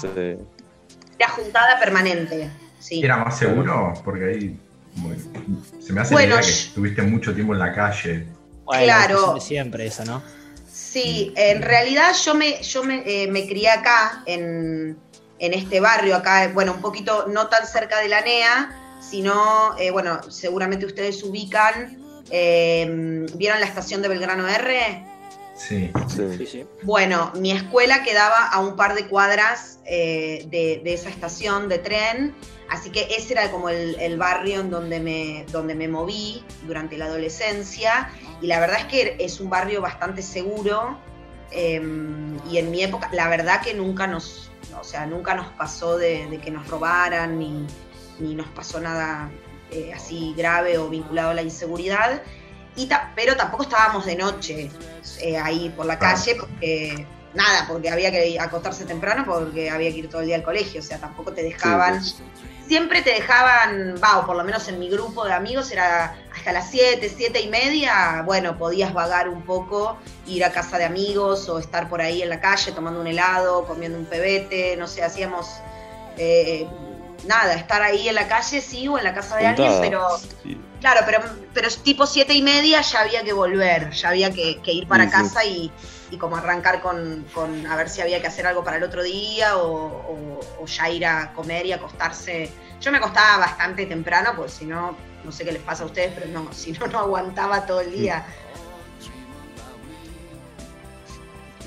Era 1.17 1.29
juntada 1.29 1.79
permanente. 1.79 2.49
Sí. 2.79 3.03
¿Era 3.03 3.17
más 3.17 3.37
seguro? 3.37 3.93
Porque 4.03 4.25
ahí 4.25 4.59
se 5.79 5.93
me 5.93 6.01
hace 6.01 6.13
bueno, 6.13 6.35
que 6.37 6.41
estuviste 6.41 7.01
mucho 7.01 7.33
tiempo 7.33 7.53
en 7.53 7.59
la 7.59 7.73
calle. 7.73 8.25
claro. 8.67 9.39
Siempre 9.39 9.87
esa, 9.87 10.05
¿no? 10.05 10.21
Sí, 10.71 11.33
en 11.35 11.61
realidad 11.61 12.13
yo 12.23 12.35
me, 12.35 12.61
yo 12.61 12.83
me, 12.83 13.03
eh, 13.05 13.27
me 13.27 13.47
crié 13.47 13.69
acá, 13.69 14.23
en, 14.25 14.97
en, 15.39 15.53
este 15.53 15.79
barrio, 15.79 16.15
acá, 16.15 16.49
bueno, 16.53 16.73
un 16.73 16.81
poquito 16.81 17.27
no 17.27 17.47
tan 17.47 17.67
cerca 17.67 17.99
de 17.99 18.07
la 18.07 18.21
NEA, 18.21 18.97
sino, 19.01 19.77
eh, 19.77 19.91
bueno, 19.91 20.21
seguramente 20.29 20.85
ustedes 20.85 21.21
ubican, 21.23 21.97
eh, 22.31 23.25
¿vieron 23.35 23.59
la 23.59 23.65
estación 23.65 24.01
de 24.01 24.07
Belgrano 24.07 24.47
R? 24.47 25.05
Sí, 25.55 25.91
sí. 26.07 26.45
sí, 26.45 26.67
Bueno, 26.83 27.31
mi 27.35 27.51
escuela 27.51 28.03
quedaba 28.03 28.47
a 28.49 28.59
un 28.59 28.75
par 28.75 28.93
de 28.93 29.07
cuadras 29.07 29.79
de, 29.85 30.81
de, 30.83 30.93
esa 30.93 31.09
estación 31.09 31.69
de 31.69 31.79
tren, 31.79 32.35
así 32.69 32.89
que 32.89 33.07
ese 33.15 33.33
era 33.33 33.49
como 33.51 33.69
el, 33.69 33.95
el, 33.99 34.17
barrio 34.17 34.59
en 34.59 34.69
donde 34.69 34.99
me, 34.99 35.45
donde 35.51 35.73
me 35.73 35.87
moví 35.87 36.43
durante 36.67 36.97
la 36.97 37.05
adolescencia 37.05 38.09
y 38.41 38.47
la 38.47 38.59
verdad 38.59 38.79
es 38.79 38.85
que 38.85 39.15
es 39.19 39.39
un 39.39 39.49
barrio 39.49 39.81
bastante 39.81 40.21
seguro 40.21 40.97
em, 41.51 42.37
y 42.49 42.57
en 42.57 42.71
mi 42.71 42.83
época 42.83 43.09
la 43.13 43.29
verdad 43.29 43.61
que 43.61 43.73
nunca 43.73 44.07
nos, 44.07 44.51
o 44.79 44.83
sea, 44.83 45.05
nunca 45.05 45.35
nos 45.35 45.47
pasó 45.53 45.97
de, 45.97 46.39
que 46.43 46.51
nos 46.51 46.67
robaran 46.67 47.39
ni, 47.39 47.65
nos 48.19 48.47
pasó 48.49 48.79
nada 48.79 49.31
eh, 49.71 49.93
así 49.93 50.33
grave 50.37 50.77
o 50.77 50.89
vinculado 50.89 51.29
a 51.29 51.33
la 51.33 51.43
inseguridad, 51.43 52.21
y 52.75 52.89
pero 53.15 53.35
tampoco 53.35 53.63
estábamos 53.63 54.05
de 54.05 54.15
noche 54.15 54.71
eh, 55.21 55.37
ahí 55.37 55.69
por 55.69 55.85
la 55.85 55.97
calle 55.97 56.35
porque 56.39 57.05
nada, 57.35 57.65
porque 57.67 57.89
había 57.89 58.11
que 58.11 58.39
acostarse 58.39 58.85
temprano 58.85 59.23
porque 59.25 59.69
había 59.69 59.91
que 59.91 59.97
ir 59.97 60.09
todo 60.09 60.21
el 60.21 60.27
día 60.27 60.37
al 60.37 60.43
colegio, 60.43 60.81
o 60.81 60.83
sea, 60.83 60.97
tampoco 60.97 61.31
te 61.33 61.43
dejaban. 61.43 62.01
Siempre 62.67 63.03
te 63.03 63.11
dejaban, 63.11 63.95
va, 64.03 64.17
o 64.17 64.25
por 64.25 64.35
lo 64.35 64.43
menos 64.43 64.67
en 64.69 64.79
mi 64.79 64.89
grupo 64.89 65.23
de 65.23 65.33
amigos 65.33 65.71
era 65.71 66.15
hasta 66.35 66.51
las 66.51 66.71
7, 66.71 67.13
7 67.15 67.39
y 67.41 67.47
media, 67.47 68.23
bueno, 68.25 68.57
podías 68.57 68.91
vagar 68.91 69.29
un 69.29 69.43
poco, 69.43 69.97
ir 70.25 70.43
a 70.43 70.51
casa 70.51 70.79
de 70.79 70.85
amigos 70.85 71.47
o 71.47 71.59
estar 71.59 71.87
por 71.89 72.01
ahí 72.01 72.23
en 72.23 72.29
la 72.29 72.39
calle 72.39 72.71
tomando 72.71 72.99
un 72.99 73.05
helado, 73.05 73.65
comiendo 73.67 73.99
un 73.99 74.05
pebete, 74.05 74.75
no 74.77 74.87
sé, 74.87 75.03
hacíamos 75.03 75.47
eh, 76.17 76.67
nada, 77.27 77.53
estar 77.53 77.83
ahí 77.83 78.09
en 78.09 78.15
la 78.15 78.27
calle 78.27 78.61
sí 78.61 78.87
o 78.87 78.97
en 78.97 79.03
la 79.03 79.13
casa 79.13 79.37
de 79.37 79.45
alguien, 79.45 79.73
pero 79.81 80.07
claro, 80.85 81.01
pero, 81.03 81.19
pero 81.51 81.67
tipo 81.83 82.05
7 82.05 82.31
y 82.31 82.43
media 82.43 82.79
ya 82.81 83.01
había 83.01 83.23
que 83.23 83.33
volver, 83.33 83.89
ya 83.89 84.09
había 84.09 84.31
que, 84.31 84.61
ir 84.67 84.87
para 84.87 85.09
casa 85.09 85.43
y 85.43 85.71
y 86.11 86.17
como 86.17 86.35
arrancar 86.35 86.81
con, 86.81 87.25
a 87.67 87.75
ver 87.75 87.89
si 87.89 88.01
había 88.01 88.21
que 88.21 88.27
hacer 88.27 88.45
algo 88.45 88.63
para 88.63 88.77
el 88.77 88.83
otro 88.83 89.01
día 89.01 89.57
o, 89.57 90.39
ya 90.65 90.89
ir 90.89 91.05
a 91.05 91.33
comer 91.33 91.65
y 91.65 91.71
acostarse. 91.71 92.51
Yo 92.79 92.91
me 92.91 92.99
acostaba 92.99 93.39
bastante 93.39 93.87
temprano, 93.87 94.31
porque 94.35 94.51
si 94.51 94.65
no, 94.65 94.95
no 95.23 95.31
sé 95.31 95.43
qué 95.43 95.51
les 95.51 95.61
pasa 95.63 95.83
a 95.83 95.87
ustedes, 95.87 96.13
pero 96.13 96.27
no, 96.31 96.47
si 96.53 96.71
no, 96.73 96.85
no 96.85 96.99
aguantaba 96.99 97.65
todo 97.65 97.81
el 97.81 97.91
día. 97.91 98.23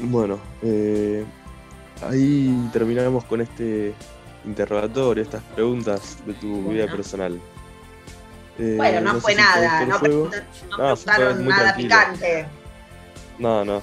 Bueno, 0.00 0.38
eh, 0.62 1.24
ahí 2.08 2.70
terminamos 2.72 3.24
con 3.24 3.40
este 3.40 3.92
interrogatorio, 4.44 5.22
estas 5.22 5.42
preguntas 5.42 6.18
de 6.24 6.34
tu 6.34 6.68
vida 6.70 6.86
personal. 6.86 7.40
Eh, 8.58 8.74
bueno, 8.76 9.00
no, 9.12 9.20
fue 9.20 9.36
nada, 9.36 9.84
no, 9.86 10.00
preguntaron 10.00 11.46
nada 11.46 11.76
picante. 11.76 12.46
No, 13.38 13.64
no, 13.64 13.82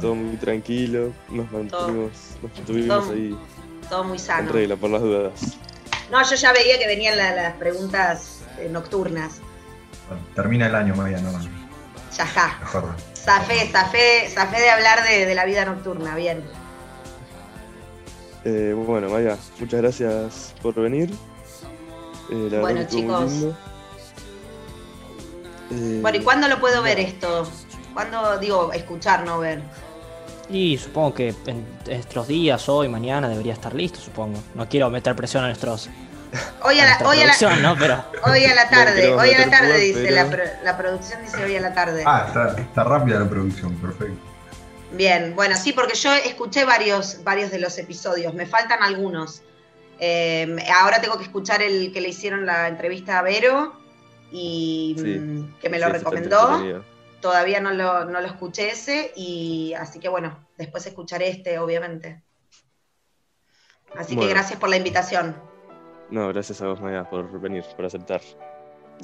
todo 0.00 0.14
muy 0.14 0.36
tranquilo, 0.36 1.12
nos 1.28 1.50
mantuvimos, 1.52 2.12
nos 2.42 2.52
mantuvimos 2.54 3.10
ahí. 3.10 3.38
Todo 3.90 4.04
muy 4.04 4.18
sano. 4.18 4.48
En 4.48 4.54
regla, 4.54 4.76
por 4.76 4.90
las 4.90 5.02
dudas. 5.02 5.58
No, 6.10 6.22
yo 6.22 6.34
ya 6.34 6.52
veía 6.52 6.78
que 6.78 6.86
venían 6.86 7.16
las 7.18 7.54
preguntas 7.54 8.42
eh, 8.58 8.68
nocturnas. 8.70 9.40
termina 10.34 10.66
el 10.66 10.74
año, 10.74 10.94
Maya, 10.94 11.18
no. 11.18 11.32
Ya 12.16 12.24
está. 12.24 12.58
Zafé, 13.14 13.68
zafé, 13.70 14.30
zafé 14.30 14.60
de 14.60 14.70
hablar 14.70 15.02
de, 15.04 15.34
la 15.34 15.44
vida 15.44 15.64
nocturna, 15.66 16.14
bien. 16.14 16.42
Eh, 18.44 18.72
bueno, 18.74 19.10
Maya, 19.10 19.36
muchas 19.60 19.80
gracias 19.82 20.54
por 20.62 20.74
venir. 20.74 21.12
Eh, 22.30 22.58
bueno, 22.60 22.86
chicos. 22.86 23.32
Bueno, 25.70 26.18
¿y 26.18 26.20
cuándo 26.22 26.48
lo 26.48 26.60
puedo 26.60 26.82
ver 26.82 26.98
esto? 27.00 27.48
¿Cuándo 27.94 28.38
digo 28.38 28.72
escuchar, 28.72 29.24
no 29.24 29.38
ver? 29.38 29.62
Y 30.48 30.78
supongo 30.78 31.14
que 31.14 31.34
en 31.46 31.66
estos 31.88 32.28
días, 32.28 32.68
hoy, 32.68 32.88
mañana, 32.88 33.28
debería 33.28 33.52
estar 33.52 33.74
listo, 33.74 33.98
supongo. 33.98 34.38
No 34.54 34.68
quiero 34.68 34.90
meter 34.90 35.16
presión 35.16 35.44
a 35.44 35.48
nuestros. 35.48 35.88
Hoy 36.62 36.78
a 36.78 36.84
la, 36.84 36.98
hoy 37.08 37.20
a 37.20 37.26
la, 37.26 37.56
¿no? 37.56 37.76
Pero... 37.76 38.04
hoy 38.24 38.44
a 38.44 38.54
la 38.54 38.68
tarde, 38.68 39.14
hoy 39.14 39.30
a 39.32 39.38
la 39.38 39.50
tarde 39.50 39.78
dice, 39.78 40.10
la, 40.10 40.24
la, 40.62 40.76
producción 40.76 41.22
dice 41.22 41.44
hoy 41.44 41.56
a 41.56 41.60
la 41.60 41.74
tarde. 41.74 42.04
Ah, 42.06 42.24
está, 42.28 42.60
está 42.60 42.84
rápida 42.84 43.20
la 43.20 43.28
producción, 43.28 43.74
perfecto. 43.76 44.18
Bien, 44.92 45.34
bueno, 45.34 45.56
sí, 45.56 45.72
porque 45.72 45.94
yo 45.94 46.12
escuché 46.14 46.64
varios, 46.64 47.24
varios 47.24 47.50
de 47.50 47.58
los 47.58 47.76
episodios, 47.78 48.32
me 48.34 48.46
faltan 48.46 48.82
algunos. 48.82 49.42
Eh, 49.98 50.56
ahora 50.74 51.00
tengo 51.00 51.16
que 51.16 51.24
escuchar 51.24 51.62
el 51.62 51.92
que 51.92 52.00
le 52.00 52.10
hicieron 52.10 52.46
la 52.46 52.68
entrevista 52.68 53.18
a 53.18 53.22
Vero 53.22 53.85
y 54.38 54.94
mm, 54.98 55.58
que 55.60 55.70
me 55.70 55.78
lo 55.78 55.88
recomendó 55.88 56.84
todavía 57.20 57.60
no 57.60 57.72
lo, 57.72 58.04
no 58.04 58.20
lo 58.20 58.26
escuché 58.26 58.70
ese, 58.70 59.12
y 59.16 59.72
así 59.74 59.98
que 59.98 60.08
bueno, 60.08 60.46
después 60.58 60.86
escucharé 60.86 61.28
este, 61.28 61.58
obviamente. 61.58 62.22
Así 63.96 64.16
que 64.16 64.28
gracias 64.28 64.60
por 64.60 64.68
la 64.68 64.76
invitación. 64.76 65.34
No, 66.10 66.28
gracias 66.28 66.60
a 66.60 66.66
vos, 66.66 66.80
Maya, 66.80 67.08
por 67.08 67.40
venir, 67.40 67.64
por 67.74 67.86
aceptar. 67.86 68.20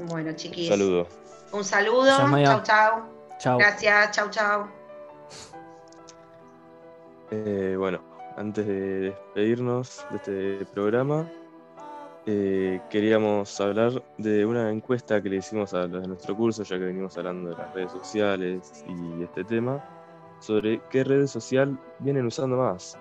Bueno, 0.05 0.33
chiquis. 0.35 0.71
Un 0.71 0.77
saludo. 0.77 1.09
Un 1.53 1.65
saludo. 1.65 2.17
Chao, 2.45 2.63
chao. 2.63 3.09
Chao. 3.39 3.59
Gracias, 3.59 4.11
chao, 4.13 4.31
chao. 4.31 4.71
Eh, 7.31 7.75
bueno, 7.79 8.05
antes 8.37 8.67
de 8.67 9.01
despedirnos 9.01 10.05
de 10.11 10.17
este 10.17 10.67
programa, 10.67 11.29
eh, 12.25 12.81
queríamos 12.89 13.61
hablar 13.61 14.01
de 14.17 14.47
una 14.47 14.71
encuesta 14.71 15.21
que 15.21 15.29
le 15.29 15.37
hicimos 15.37 15.75
a 15.75 15.89
los 15.89 16.03
de 16.03 16.09
nuestro 16.09 16.37
curso, 16.37 16.63
ya 16.63 16.79
que 16.79 16.85
venimos 16.85 17.19
hablando 17.19 17.51
de 17.51 17.57
las 17.57 17.75
redes 17.75 17.91
sociales 17.91 18.85
y 18.89 19.25
este 19.25 19.43
tema, 19.43 19.85
sobre 20.39 20.81
qué 20.89 21.03
red 21.03 21.27
social 21.27 21.77
vienen 21.99 22.27
usando 22.27 22.57
más. 22.57 22.97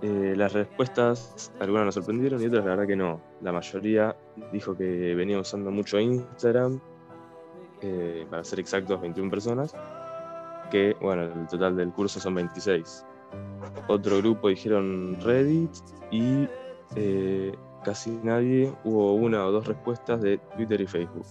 Eh, 0.00 0.34
las 0.36 0.54
respuestas, 0.54 1.52
algunas 1.60 1.84
nos 1.84 1.94
sorprendieron 1.94 2.42
y 2.42 2.46
otras 2.46 2.64
la 2.64 2.70
verdad 2.70 2.86
que 2.86 2.96
no. 2.96 3.20
La 3.42 3.52
mayoría 3.52 4.16
dijo 4.52 4.74
que 4.74 5.14
venía 5.14 5.38
usando 5.38 5.70
mucho 5.70 6.00
Instagram, 6.00 6.80
eh, 7.82 8.26
para 8.30 8.42
ser 8.42 8.58
exactos 8.60 9.00
21 9.02 9.30
personas, 9.30 9.74
que 10.70 10.96
bueno, 10.98 11.24
el 11.24 11.46
total 11.46 11.76
del 11.76 11.92
curso 11.92 12.18
son 12.18 12.36
26. 12.36 13.04
Otro 13.86 14.16
grupo 14.18 14.48
dijeron 14.48 15.18
Reddit 15.20 15.70
y 16.10 16.48
casi 17.84 18.10
nadie 18.22 18.72
hubo 18.84 19.14
una 19.14 19.46
o 19.46 19.52
dos 19.52 19.66
respuestas 19.66 20.20
de 20.20 20.38
Twitter 20.56 20.80
y 20.80 20.86
Facebook. 20.86 21.26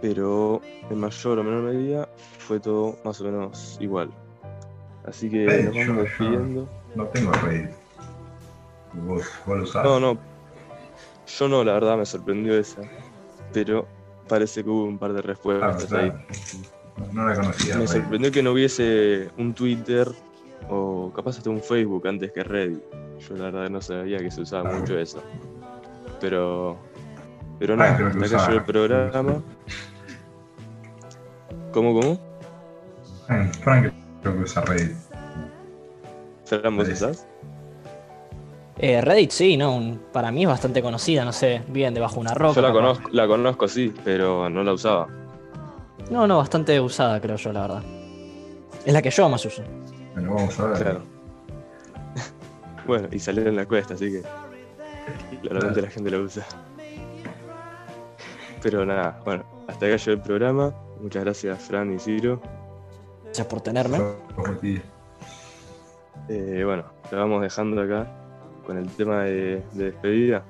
Pero 0.00 0.60
en 0.90 0.98
mayor 0.98 1.38
o 1.38 1.44
menor 1.44 1.62
medida 1.62 2.08
fue 2.38 2.60
todo 2.60 2.96
más 3.04 3.20
o 3.20 3.24
menos 3.24 3.78
igual. 3.80 4.10
Así 5.06 5.30
que 5.30 5.46
nos 5.46 5.74
vamos 5.74 6.04
despidiendo. 6.04 6.68
No, 6.94 7.06
tengo 7.06 7.32
Reddit. 7.32 7.70
¿Vos, 9.06 9.24
lo 9.46 9.62
usás? 9.62 9.84
No, 9.84 10.00
no. 10.00 10.18
Yo 11.26 11.48
no, 11.48 11.64
la 11.64 11.74
verdad 11.74 11.96
me 11.96 12.06
sorprendió 12.06 12.58
esa. 12.58 12.82
Pero 13.52 13.86
parece 14.28 14.64
que 14.64 14.70
hubo 14.70 14.84
un 14.84 14.98
par 14.98 15.12
de 15.12 15.22
respuestas 15.22 15.92
ah, 15.92 15.98
ahí. 15.98 16.12
No 17.12 17.28
la 17.28 17.34
conocía. 17.34 17.76
Me 17.76 17.86
sorprendió 17.86 18.32
que 18.32 18.42
no 18.42 18.52
hubiese 18.52 19.30
un 19.38 19.54
Twitter 19.54 20.08
o 20.68 21.12
capaz 21.14 21.38
hasta 21.38 21.50
un 21.50 21.62
Facebook 21.62 22.06
antes 22.08 22.32
que 22.32 22.42
Reddit. 22.42 22.82
Yo 23.18 23.36
la 23.36 23.44
verdad 23.44 23.70
no 23.70 23.80
sabía 23.80 24.18
que 24.18 24.30
se 24.30 24.42
usaba 24.42 24.72
mucho 24.72 24.98
eso. 24.98 25.22
Pero. 26.20 26.76
Pero 27.58 27.76
no, 27.76 27.84
hasta 27.84 28.06
acá 28.06 28.48
llegó 28.48 28.52
el 28.52 28.64
programa. 28.64 29.42
¿Cómo, 31.72 32.00
cómo? 32.00 32.18
Frank 33.62 33.92
creo 34.22 34.36
que 34.36 34.42
usa 34.42 34.62
Reddit. 34.62 34.96
¿Fran, 36.44 36.76
vos 36.76 36.88
usás? 36.88 37.26
Eh, 38.78 39.00
Reddit 39.00 39.30
sí, 39.30 39.56
¿no? 39.56 39.98
para 40.12 40.30
mí 40.30 40.42
es 40.42 40.48
bastante 40.48 40.82
conocida, 40.82 41.24
no 41.24 41.32
sé, 41.32 41.62
bien 41.68 41.94
debajo 41.94 42.16
de 42.16 42.20
una 42.20 42.34
roca. 42.34 42.54
Yo 42.54 42.62
la 42.62 42.72
conozco, 42.72 43.08
la 43.10 43.26
conozco, 43.26 43.68
sí, 43.68 43.92
pero 44.04 44.50
no 44.50 44.62
la 44.62 44.74
usaba. 44.74 45.08
No, 46.10 46.26
no, 46.26 46.38
bastante 46.38 46.78
usada 46.78 47.20
creo 47.20 47.36
yo, 47.36 47.52
la 47.52 47.60
verdad. 47.62 47.82
Es 48.84 48.92
la 48.92 49.02
que 49.02 49.10
yo 49.10 49.28
más 49.28 49.44
uso. 49.44 49.62
Bueno, 50.14 50.34
vamos 50.34 50.60
a 50.60 50.66
ver. 50.66 50.78
Claro. 50.78 51.15
Bueno, 52.86 53.08
y 53.10 53.18
salió 53.18 53.46
en 53.46 53.56
la 53.56 53.66
cuesta, 53.66 53.94
así 53.94 54.10
que 54.10 54.22
claramente 55.42 55.82
la 55.82 55.88
gente 55.88 56.10
lo 56.10 56.22
usa. 56.22 56.46
Pero 58.62 58.84
nada, 58.84 59.20
bueno, 59.24 59.44
hasta 59.68 59.86
acá 59.86 59.96
llegó 59.96 60.12
el 60.12 60.22
programa. 60.22 60.74
Muchas 61.00 61.24
gracias, 61.24 61.62
Fran 61.62 61.92
y 61.92 61.98
Ciro. 61.98 62.40
Gracias 63.24 63.46
por 63.46 63.60
tenerme. 63.60 63.98
Eh, 66.28 66.62
bueno, 66.64 66.84
lo 67.10 67.18
vamos 67.18 67.42
dejando 67.42 67.82
acá 67.82 68.06
con 68.66 68.76
el 68.78 68.88
tema 68.90 69.24
de, 69.24 69.62
de 69.72 69.84
despedida. 69.84 70.44